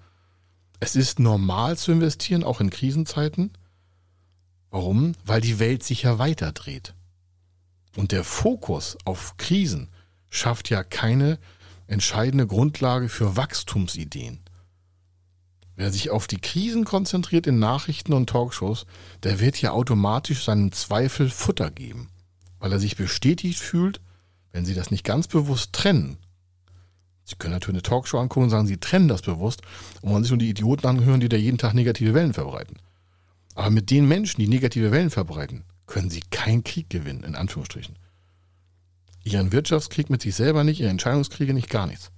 es 0.81 0.97
ist 0.97 1.21
normal 1.21 1.79
zu 1.79 1.93
investieren, 1.93 2.43
auch 2.43 2.61
in 2.61 2.71
Krisenzeiten. 2.71 3.53
Warum? 4.73 5.13
Weil 5.25 5.41
die 5.41 5.61
Welt 5.61 5.85
sich 5.85 6.03
ja 6.03 6.19
weiter 6.19 6.51
dreht. 6.51 6.95
Und 7.97 8.11
der 8.11 8.25
Fokus 8.25 8.99
auf 9.05 9.37
Krisen 9.37 9.89
schafft 10.31 10.69
ja 10.69 10.83
keine 10.83 11.39
entscheidende 11.91 12.47
Grundlage 12.47 13.09
für 13.09 13.37
Wachstumsideen. 13.37 14.41
Wer 15.75 15.91
sich 15.91 16.11
auf 16.11 16.27
die 16.27 16.41
Krisen 16.41 16.85
konzentriert 16.85 17.47
in 17.47 17.59
Nachrichten 17.59 18.13
und 18.13 18.29
Talkshows, 18.29 18.87
der 19.23 19.41
wird 19.41 19.61
ja 19.61 19.73
automatisch 19.73 20.45
seinen 20.45 20.73
Zweifel 20.73 21.31
Futter 21.31 21.71
geben, 21.71 22.09
weil 22.59 22.73
er 22.73 22.79
sich 22.79 22.97
bestätigt 22.97 23.59
fühlt, 23.59 24.01
wenn 24.53 24.65
sie 24.65 24.75
das 24.75 24.91
nicht 24.91 25.05
ganz 25.05 25.27
bewusst 25.27 25.73
trennen. 25.73 26.19
Sie 27.25 27.37
können 27.37 27.55
natürlich 27.55 27.77
eine 27.77 27.83
Talkshow 27.83 28.19
angucken 28.19 28.45
und 28.45 28.51
sagen, 28.51 28.67
sie 28.67 28.79
trennen 28.79 29.09
das 29.09 29.23
bewusst 29.23 29.63
und 30.01 30.11
wollen 30.11 30.23
sich 30.23 30.31
nur 30.31 30.39
die 30.39 30.51
Idioten 30.51 30.87
anhören, 30.87 31.21
die 31.21 31.29
da 31.29 31.37
jeden 31.37 31.59
Tag 31.59 31.75
negative 31.75 32.15
Wellen 32.15 32.35
verbreiten. 32.35 32.77
Aber 33.55 33.71
mit 33.71 33.91
den 33.91 34.07
Menschen, 34.07 34.41
die 34.41 34.49
negative 34.49 34.91
Wellen 34.93 35.11
verbreiten, 35.11 35.65
können 35.87 36.11
sie 36.11 36.23
keinen 36.31 36.63
Krieg 36.63 36.89
gewinnen, 36.89 37.25
in 37.25 37.35
Anführungsstrichen. 37.35 37.97
Ihren 39.25 39.53
Wirtschaftskrieg 39.53 40.11
mit 40.11 40.23
sich 40.23 40.35
selber 40.35 40.65
nicht, 40.65 40.81
ihre 40.81 40.91
Entscheidungskriege 40.91 41.53
nicht, 41.53 41.71
gar 41.71 41.87
nichts. 41.87 42.11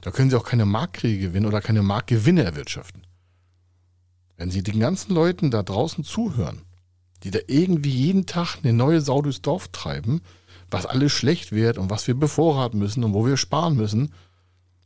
Da 0.00 0.10
können 0.10 0.30
sie 0.30 0.36
auch 0.36 0.44
keine 0.44 0.66
Marktkriege 0.66 1.28
gewinnen 1.28 1.46
oder 1.46 1.60
keine 1.60 1.82
Marktgewinne 1.82 2.44
erwirtschaften. 2.44 3.02
Wenn 4.36 4.50
Sie 4.50 4.62
den 4.62 4.80
ganzen 4.80 5.14
Leuten 5.14 5.50
da 5.50 5.62
draußen 5.62 6.04
zuhören, 6.04 6.62
die 7.22 7.30
da 7.30 7.38
irgendwie 7.46 7.90
jeden 7.90 8.26
Tag 8.26 8.58
eine 8.62 8.72
neue 8.72 9.00
Sau 9.00 9.22
durchs 9.22 9.42
Dorf 9.42 9.68
treiben, 9.68 10.20
was 10.70 10.86
alles 10.86 11.12
schlecht 11.12 11.52
wird 11.52 11.78
und 11.78 11.88
was 11.88 12.06
wir 12.06 12.14
bevorraten 12.14 12.78
müssen 12.78 13.04
und 13.04 13.14
wo 13.14 13.26
wir 13.26 13.36
sparen 13.36 13.76
müssen, 13.76 14.12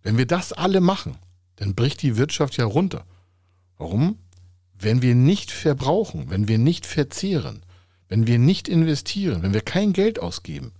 wenn 0.02 0.18
wir 0.18 0.26
das 0.26 0.52
alle 0.52 0.80
machen, 0.80 1.16
dann 1.56 1.74
bricht 1.74 2.02
die 2.02 2.16
Wirtschaft 2.16 2.56
ja 2.56 2.64
runter. 2.64 3.04
Warum? 3.76 4.18
Wenn 4.78 5.02
wir 5.02 5.14
nicht 5.14 5.50
verbrauchen, 5.50 6.30
wenn 6.30 6.46
wir 6.46 6.58
nicht 6.58 6.86
verzehren, 6.86 7.62
wenn 8.08 8.26
wir 8.26 8.38
nicht 8.38 8.68
investieren, 8.68 9.42
wenn 9.42 9.54
wir 9.54 9.60
kein 9.60 9.92
Geld 9.92 10.20
ausgeben, 10.20 10.72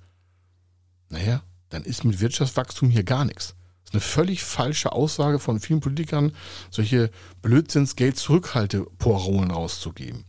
naja, 1.11 1.43
dann 1.69 1.85
ist 1.85 2.05
mit 2.05 2.21
Wirtschaftswachstum 2.21 2.91
hier 2.91 3.05
gar 3.05 3.25
nichts. 3.25 3.55
Das 3.85 3.91
ist 3.91 3.95
eine 3.95 4.01
völlig 4.01 4.43
falsche 4.43 4.93
Aussage 4.93 5.39
von 5.39 5.61
vielen 5.61 5.81
Politikern, 5.81 6.33
solche 6.71 7.11
Blödsinns 7.41 7.97
Geld-Zurückhalte-Porolen 7.97 9.51
rauszugeben. 9.51 10.25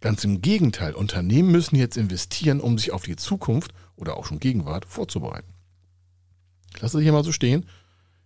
Ganz 0.00 0.24
im 0.24 0.42
Gegenteil, 0.42 0.94
Unternehmen 0.94 1.50
müssen 1.50 1.76
jetzt 1.76 1.96
investieren, 1.96 2.60
um 2.60 2.78
sich 2.78 2.92
auf 2.92 3.02
die 3.02 3.16
Zukunft 3.16 3.72
oder 3.96 4.16
auch 4.16 4.26
schon 4.26 4.40
Gegenwart 4.40 4.84
vorzubereiten. 4.84 5.52
Ich 6.74 6.82
lasse 6.82 6.96
das 6.98 7.02
hier 7.02 7.12
mal 7.12 7.24
so 7.24 7.32
stehen. 7.32 7.66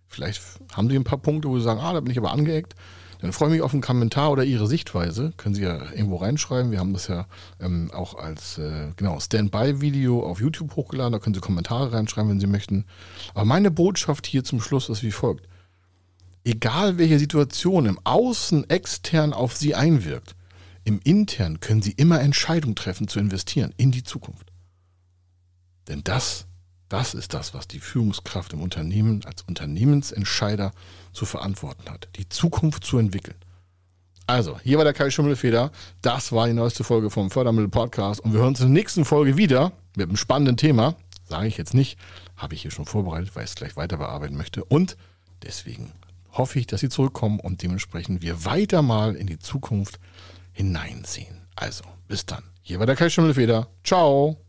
Vielleicht 0.07 0.41
haben 0.73 0.89
Sie 0.89 0.95
ein 0.95 1.03
paar 1.03 1.19
Punkte, 1.19 1.47
wo 1.49 1.57
Sie 1.57 1.63
sagen, 1.63 1.79
ah, 1.79 1.93
da 1.93 1.99
bin 1.99 2.11
ich 2.11 2.17
aber 2.17 2.31
angeeckt. 2.31 2.75
Dann 3.19 3.33
freue 3.33 3.49
ich 3.49 3.53
mich 3.55 3.61
auf 3.61 3.73
einen 3.73 3.81
Kommentar 3.81 4.31
oder 4.31 4.45
Ihre 4.45 4.67
Sichtweise. 4.67 5.33
Können 5.35 5.53
Sie 5.53 5.63
ja 5.63 5.91
irgendwo 5.91 6.17
reinschreiben. 6.17 6.71
Wir 6.71 6.79
haben 6.79 6.93
das 6.93 7.07
ja 7.07 7.27
ähm, 7.59 7.91
auch 7.93 8.15
als 8.15 8.57
äh, 8.57 8.91
genau 8.95 9.19
Standby-Video 9.19 10.25
auf 10.25 10.39
YouTube 10.39 10.75
hochgeladen. 10.77 11.11
Da 11.11 11.19
können 11.19 11.33
Sie 11.33 11.41
Kommentare 11.41 11.91
reinschreiben, 11.91 12.31
wenn 12.31 12.39
Sie 12.39 12.47
möchten. 12.47 12.85
Aber 13.33 13.43
meine 13.43 13.71
Botschaft 13.71 14.25
hier 14.25 14.45
zum 14.45 14.61
Schluss 14.61 14.87
ist 14.87 15.03
wie 15.03 15.11
folgt. 15.11 15.47
Egal 16.45 16.97
welche 16.97 17.19
Situation 17.19 17.85
im 17.85 17.99
Außen 18.05 18.69
extern 18.69 19.33
auf 19.33 19.55
Sie 19.57 19.75
einwirkt, 19.75 20.35
im 20.85 21.01
Intern 21.03 21.59
können 21.59 21.81
Sie 21.81 21.91
immer 21.91 22.21
Entscheidungen 22.21 22.75
treffen 22.75 23.09
zu 23.09 23.19
investieren 23.19 23.73
in 23.75 23.91
die 23.91 24.03
Zukunft. 24.03 24.53
Denn 25.89 26.05
das 26.05 26.45
das 26.89 27.13
ist 27.13 27.33
das, 27.33 27.53
was 27.53 27.67
die 27.67 27.79
Führungskraft 27.79 28.53
im 28.53 28.61
Unternehmen 28.61 29.23
als 29.25 29.43
Unternehmensentscheider 29.43 30.71
zu 31.13 31.25
verantworten 31.25 31.89
hat, 31.89 32.09
die 32.15 32.27
Zukunft 32.27 32.83
zu 32.83 32.97
entwickeln. 32.97 33.37
Also, 34.25 34.59
hier 34.59 34.77
war 34.77 34.83
der 34.83 34.93
Kai 34.93 35.09
Schimmelfeder. 35.09 35.71
Das 36.03 36.31
war 36.31 36.47
die 36.47 36.53
neueste 36.53 36.83
Folge 36.83 37.09
vom 37.09 37.31
Fördermittel 37.31 37.69
Podcast 37.69 38.19
und 38.19 38.33
wir 38.33 38.39
hören 38.39 38.49
uns 38.49 38.59
in 38.59 38.67
der 38.67 38.73
nächsten 38.73 39.05
Folge 39.05 39.37
wieder 39.37 39.71
mit 39.95 40.07
einem 40.07 40.17
spannenden 40.17 40.57
Thema. 40.57 40.95
Sage 41.27 41.47
ich 41.47 41.57
jetzt 41.57 41.73
nicht, 41.73 41.97
habe 42.35 42.53
ich 42.53 42.61
hier 42.61 42.71
schon 42.71 42.85
vorbereitet, 42.85 43.35
weil 43.35 43.43
ich 43.43 43.51
es 43.51 43.55
gleich 43.55 43.75
weiter 43.75 43.97
bearbeiten 43.97 44.37
möchte. 44.37 44.63
Und 44.63 44.97
deswegen 45.43 45.91
hoffe 46.31 46.59
ich, 46.59 46.67
dass 46.67 46.81
Sie 46.81 46.89
zurückkommen 46.89 47.39
und 47.39 47.63
dementsprechend 47.63 48.21
wir 48.21 48.45
weiter 48.45 48.81
mal 48.81 49.15
in 49.15 49.27
die 49.27 49.39
Zukunft 49.39 49.99
hineinsehen. 50.51 51.47
Also, 51.55 51.83
bis 52.07 52.25
dann. 52.25 52.43
Hier 52.61 52.79
war 52.79 52.85
der 52.85 52.95
Kai 52.95 53.09
Schimmelfeder. 53.09 53.67
Ciao. 53.83 54.48